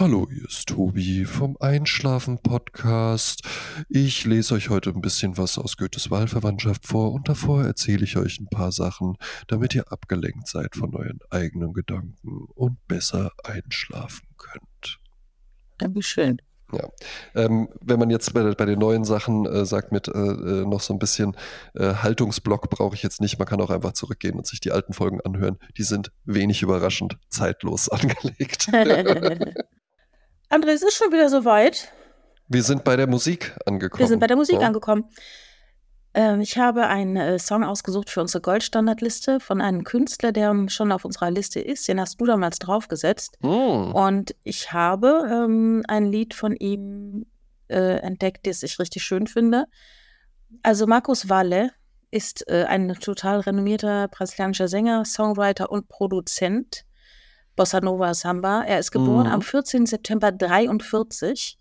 [0.00, 3.42] Hallo, hier ist Tobi vom Einschlafen-Podcast.
[3.88, 8.16] Ich lese euch heute ein bisschen was aus Goethes Wahlverwandtschaft vor und davor erzähle ich
[8.16, 9.16] euch ein paar Sachen,
[9.48, 15.00] damit ihr abgelenkt seid von euren eigenen Gedanken und besser einschlafen könnt.
[15.80, 16.40] Ja, wie schön.
[17.34, 20.80] Ähm, wenn man jetzt bei, bei den neuen Sachen äh, sagt mit äh, äh, noch
[20.80, 21.36] so ein bisschen
[21.74, 24.92] äh, Haltungsblock brauche ich jetzt nicht, man kann auch einfach zurückgehen und sich die alten
[24.92, 25.58] Folgen anhören.
[25.76, 28.68] Die sind wenig überraschend zeitlos angelegt.
[30.50, 31.92] André, es ist schon wieder soweit.
[32.48, 34.00] Wir sind bei der Musik angekommen.
[34.00, 34.66] Wir sind bei der Musik ja.
[34.66, 35.04] angekommen.
[36.14, 40.90] Ähm, ich habe einen äh, Song ausgesucht für unsere Goldstandardliste von einem Künstler, der schon
[40.90, 41.86] auf unserer Liste ist.
[41.86, 43.36] Den hast du damals draufgesetzt.
[43.42, 43.92] Hm.
[43.94, 47.26] Und ich habe ähm, ein Lied von ihm
[47.68, 49.66] äh, entdeckt, das ich richtig schön finde.
[50.62, 51.72] Also Marcos Valle
[52.10, 56.84] ist äh, ein total renommierter brasilianischer Sänger, Songwriter und Produzent.
[57.58, 58.62] Bossa Nova Samba.
[58.62, 59.32] Er ist geboren Mhm.
[59.32, 59.84] am 14.
[59.86, 61.58] September 43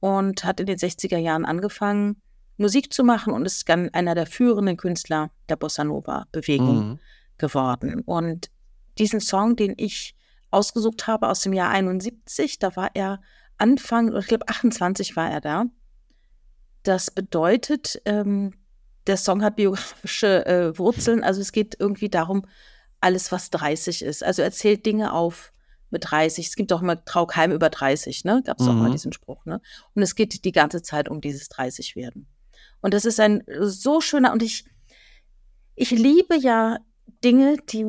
[0.00, 2.20] und hat in den 60er Jahren angefangen,
[2.56, 6.98] Musik zu machen und ist dann einer der führenden Künstler der Bossa Nova Bewegung Mhm.
[7.38, 8.00] geworden.
[8.06, 8.50] Und
[8.98, 10.14] diesen Song, den ich
[10.50, 13.20] ausgesucht habe aus dem Jahr 71, da war er
[13.58, 15.64] Anfang, ich glaube 28 war er da.
[16.84, 18.54] Das bedeutet, ähm,
[19.06, 21.22] der Song hat biografische äh, Wurzeln.
[21.22, 22.46] Also es geht irgendwie darum,
[23.04, 24.24] alles, was 30 ist.
[24.24, 25.52] Also er zählt Dinge auf
[25.90, 26.48] mit 30.
[26.48, 28.42] Es gibt auch immer Trau keinem über 30, ne?
[28.44, 28.92] Gab es auch mal Mhm.
[28.92, 29.60] diesen Spruch, ne?
[29.94, 32.26] Und es geht die ganze Zeit um dieses 30-Werden.
[32.80, 34.64] Und das ist ein so schöner, und ich,
[35.76, 36.78] ich liebe ja
[37.22, 37.84] Dinge, die,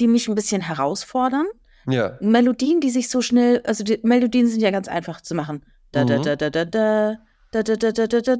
[0.00, 1.46] die mich ein bisschen herausfordern.
[1.88, 2.16] Ja.
[2.20, 5.64] Melodien, die sich so schnell, also die Melodien sind ja ganz einfach zu machen.
[5.92, 6.22] Da da Mhm.
[6.24, 7.16] da da da da
[7.52, 8.36] da da da da da da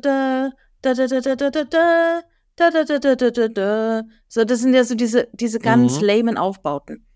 [0.83, 2.23] da da da da da da
[2.57, 4.03] da da da, da, da, da, da.
[4.29, 6.07] So, das sind ja so diese, diese ganz Mhm.
[6.07, 7.07] lamen Aufbauten.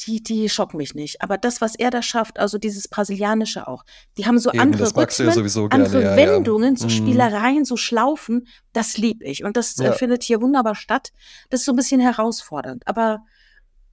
[0.00, 1.22] Die, die schocken mich nicht.
[1.22, 3.82] Aber das, was er da schafft, also dieses Brasilianische auch,
[4.18, 5.84] die haben so Eben, andere ja Rhythmen, sowieso gerne.
[5.86, 6.16] andere Ja, ja.
[6.16, 6.90] Wendungen, so Mhm.
[6.90, 9.42] Spielereien, so Schlaufen, das lieb ich.
[9.42, 9.92] Und das äh, Ja.
[9.92, 11.12] findet hier wunderbar statt.
[11.48, 12.86] Das ist so ein bisschen herausfordernd.
[12.86, 13.20] Aber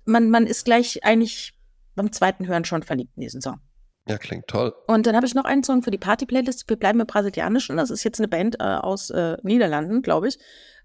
[0.04, 1.54] man, man ist gleich eigentlich
[1.96, 3.62] beim zweiten Hören schon verliebt in diesen Song.
[4.06, 4.74] Ja, klingt toll.
[4.88, 6.68] Und dann habe ich noch einen Song für die Party-Playlist.
[6.68, 7.78] Wir bleiben im Brasilianischen.
[7.78, 10.38] Das ist jetzt eine Band äh, aus äh, Niederlanden, glaube ich.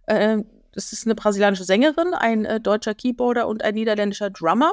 [0.09, 0.39] Äh,
[0.73, 4.73] das ist eine brasilianische Sängerin, ein äh, deutscher Keyboarder und ein niederländischer Drummer.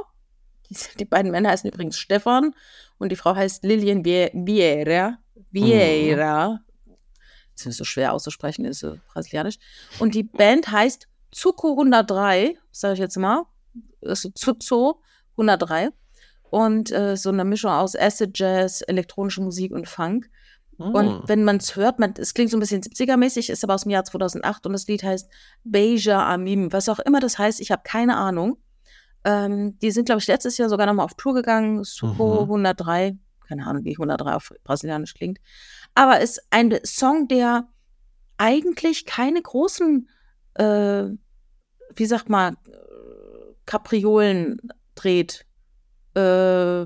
[0.69, 2.53] Die, die beiden Männer heißen übrigens Stefan
[2.97, 5.17] und die Frau heißt Lilian Vie- Vieira.
[5.51, 6.59] Vieira.
[7.55, 9.57] Das ist so schwer auszusprechen, ist so brasilianisch.
[9.99, 13.43] Und die Band heißt Zuko 103, sage ich jetzt mal.
[14.01, 15.89] Ist Zuzo 103
[16.49, 20.29] und äh, so eine Mischung aus Acid Jazz, elektronische Musik und Funk.
[20.77, 21.21] Und Mhm.
[21.25, 23.91] wenn man es hört, man, es klingt so ein bisschen 70er-mäßig, ist aber aus dem
[23.91, 25.29] Jahr 2008 und das Lied heißt
[25.63, 28.57] Beja Amim, was auch immer das heißt, ich habe keine Ahnung.
[29.23, 32.51] Ähm, die sind, glaube ich, letztes Jahr sogar nochmal auf Tour gegangen, Suko Mhm.
[32.51, 33.17] 103,
[33.47, 35.39] keine Ahnung, wie 103 auf Brasilianisch klingt.
[35.95, 37.67] Aber ist ein Song, der
[38.37, 40.09] eigentlich keine großen,
[40.55, 41.05] äh,
[41.95, 42.57] wie sagt man,
[43.65, 44.59] Kapriolen
[44.95, 45.45] dreht.
[46.15, 46.83] Äh,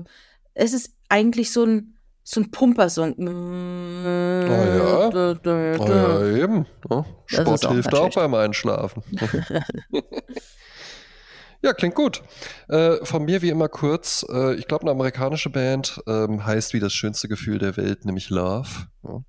[0.54, 3.14] es ist eigentlich so ein, so ein Pumpersong.
[3.18, 5.10] ja.
[5.10, 6.24] Da, da, Oh, da.
[6.26, 6.66] ja, eben.
[6.88, 9.02] Ja, ist Sport auch hilft auch beim Einschlafen.
[11.62, 12.22] ja, klingt gut.
[12.68, 14.24] Äh, von mir wie immer kurz.
[14.30, 18.30] Äh, ich glaube, eine amerikanische Band ähm, heißt wie das schönste Gefühl der Welt, nämlich
[18.30, 18.68] Love.
[19.02, 19.22] Ja.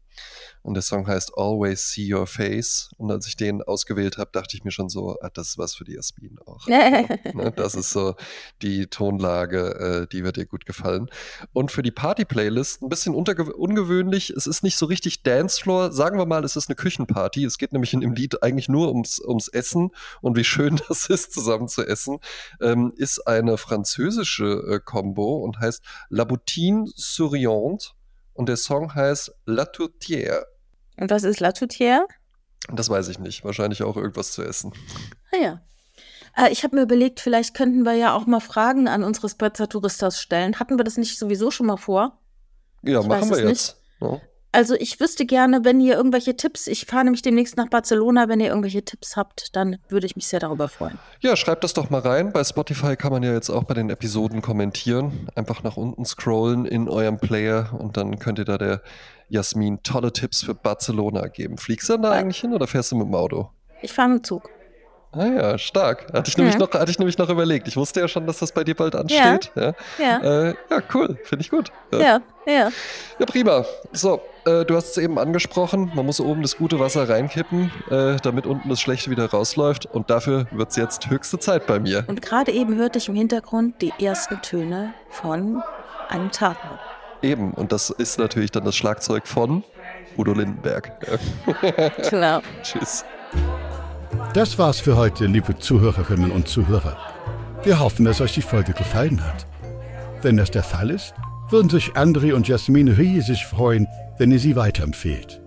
[0.63, 2.91] Und der Song heißt Always See Your Face.
[2.97, 5.73] Und als ich den ausgewählt habe, dachte ich mir schon so, ah, das ist was
[5.73, 6.67] für die Jasmin auch.
[7.33, 7.51] Ne?
[7.55, 8.15] Das ist so
[8.61, 11.09] die Tonlage, äh, die wird dir gut gefallen.
[11.53, 14.31] Und für die Party-Playlist ein bisschen ungewöhnlich.
[14.31, 15.91] Es ist nicht so richtig Dancefloor.
[15.91, 17.45] Sagen wir mal, es ist eine Küchenparty.
[17.45, 19.91] Es geht nämlich in dem Lied eigentlich nur ums, ums Essen
[20.21, 22.19] und wie schön das ist, zusammen zu essen.
[22.59, 27.89] Ähm, ist eine französische äh, Combo und heißt La Boutine Souriante.
[28.33, 30.43] Und der Song heißt La Tourtière.
[30.97, 32.01] Und was ist La Toutière?
[32.71, 33.43] Das weiß ich nicht.
[33.43, 34.73] Wahrscheinlich auch irgendwas zu essen.
[35.31, 35.61] Ah ja.
[36.37, 40.21] Äh, ich habe mir überlegt, vielleicht könnten wir ja auch mal Fragen an unsere Spezza-Touristas
[40.21, 40.59] stellen.
[40.59, 42.19] Hatten wir das nicht sowieso schon mal vor?
[42.83, 43.77] Ja, Ich machen wir jetzt.
[43.99, 44.19] Ja.
[44.53, 48.41] Also ich wüsste gerne, wenn ihr irgendwelche Tipps, ich fahre nämlich demnächst nach Barcelona, wenn
[48.41, 50.99] ihr irgendwelche Tipps habt, dann würde ich mich sehr darüber freuen.
[51.21, 52.33] Ja, schreibt das doch mal rein.
[52.33, 55.29] Bei Spotify kann man ja jetzt auch bei den Episoden kommentieren.
[55.35, 58.81] Einfach nach unten scrollen in eurem Player und dann könnt ihr da der
[59.29, 61.57] Jasmin tolle Tipps für Barcelona geben.
[61.57, 62.19] Fliegst du dann da Ja.
[62.19, 63.49] eigentlich hin oder fährst du mit dem Auto?
[63.81, 64.49] Ich fahre mit dem Zug.
[65.13, 66.07] Ah ja, stark.
[66.13, 66.59] Hatte ich, nämlich Ja.
[66.61, 67.67] noch, hatte ich nämlich noch überlegt.
[67.67, 69.51] Ich wusste ja schon, dass das bei dir bald ansteht.
[69.55, 71.17] Ja, Ja, äh, ja cool.
[71.25, 71.69] Finde ich gut.
[71.91, 71.99] Ja.
[71.99, 72.69] ja, ja.
[73.19, 73.65] Ja, prima.
[73.91, 78.15] So, äh, du hast es eben angesprochen, man muss oben das gute Wasser reinkippen, äh,
[78.23, 79.85] damit unten das schlechte wieder rausläuft.
[79.85, 82.05] Und dafür wird es jetzt höchste Zeit bei mir.
[82.07, 85.61] Und gerade eben hörte ich im Hintergrund die ersten Töne von
[86.07, 86.79] einem Tatort.
[87.21, 89.63] Eben, und das ist natürlich dann das Schlagzeug von
[90.17, 90.91] Udo Lindenberg.
[91.61, 91.89] Ja.
[91.89, 92.41] Klar.
[92.63, 93.03] Tschüss.
[94.33, 96.97] Das war's für heute, liebe Zuhörerinnen und Zuhörer.
[97.63, 99.45] Wir hoffen, dass euch die Folge gefallen hat.
[100.21, 101.13] Wenn das der Fall ist,
[101.49, 103.87] würden sich André und Jasmin riesig freuen,
[104.17, 105.41] wenn ihr sie weiterempfehlt.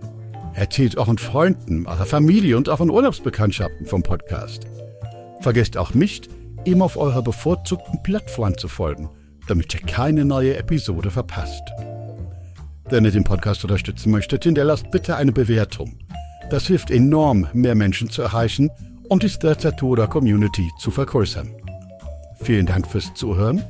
[0.53, 4.65] Erzählt euren Freunden, eurer Familie und euren Urlaubsbekanntschaften vom Podcast.
[5.41, 6.29] Vergesst auch nicht,
[6.63, 9.09] ihm auf eurer bevorzugten Plattform zu folgen,
[9.47, 11.63] damit ihr keine neue Episode verpasst.
[12.89, 15.97] Wenn ihr den Podcast unterstützen möchtet, hinterlasst bitte eine Bewertung.
[16.49, 18.69] Das hilft enorm, mehr Menschen zu erreichen
[19.09, 21.49] und die Strezzatura Community zu vergrößern.
[22.41, 23.63] Vielen Dank fürs Zuhören.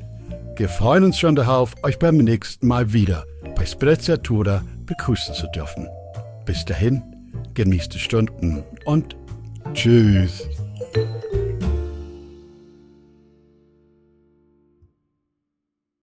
[0.57, 5.87] Wir freuen uns schon darauf, euch beim nächsten Mal wieder bei Sprezzatura begrüßen zu dürfen.
[6.45, 7.01] Bis dahin,
[7.53, 9.15] genießt die Stunden und
[9.73, 10.47] tschüss.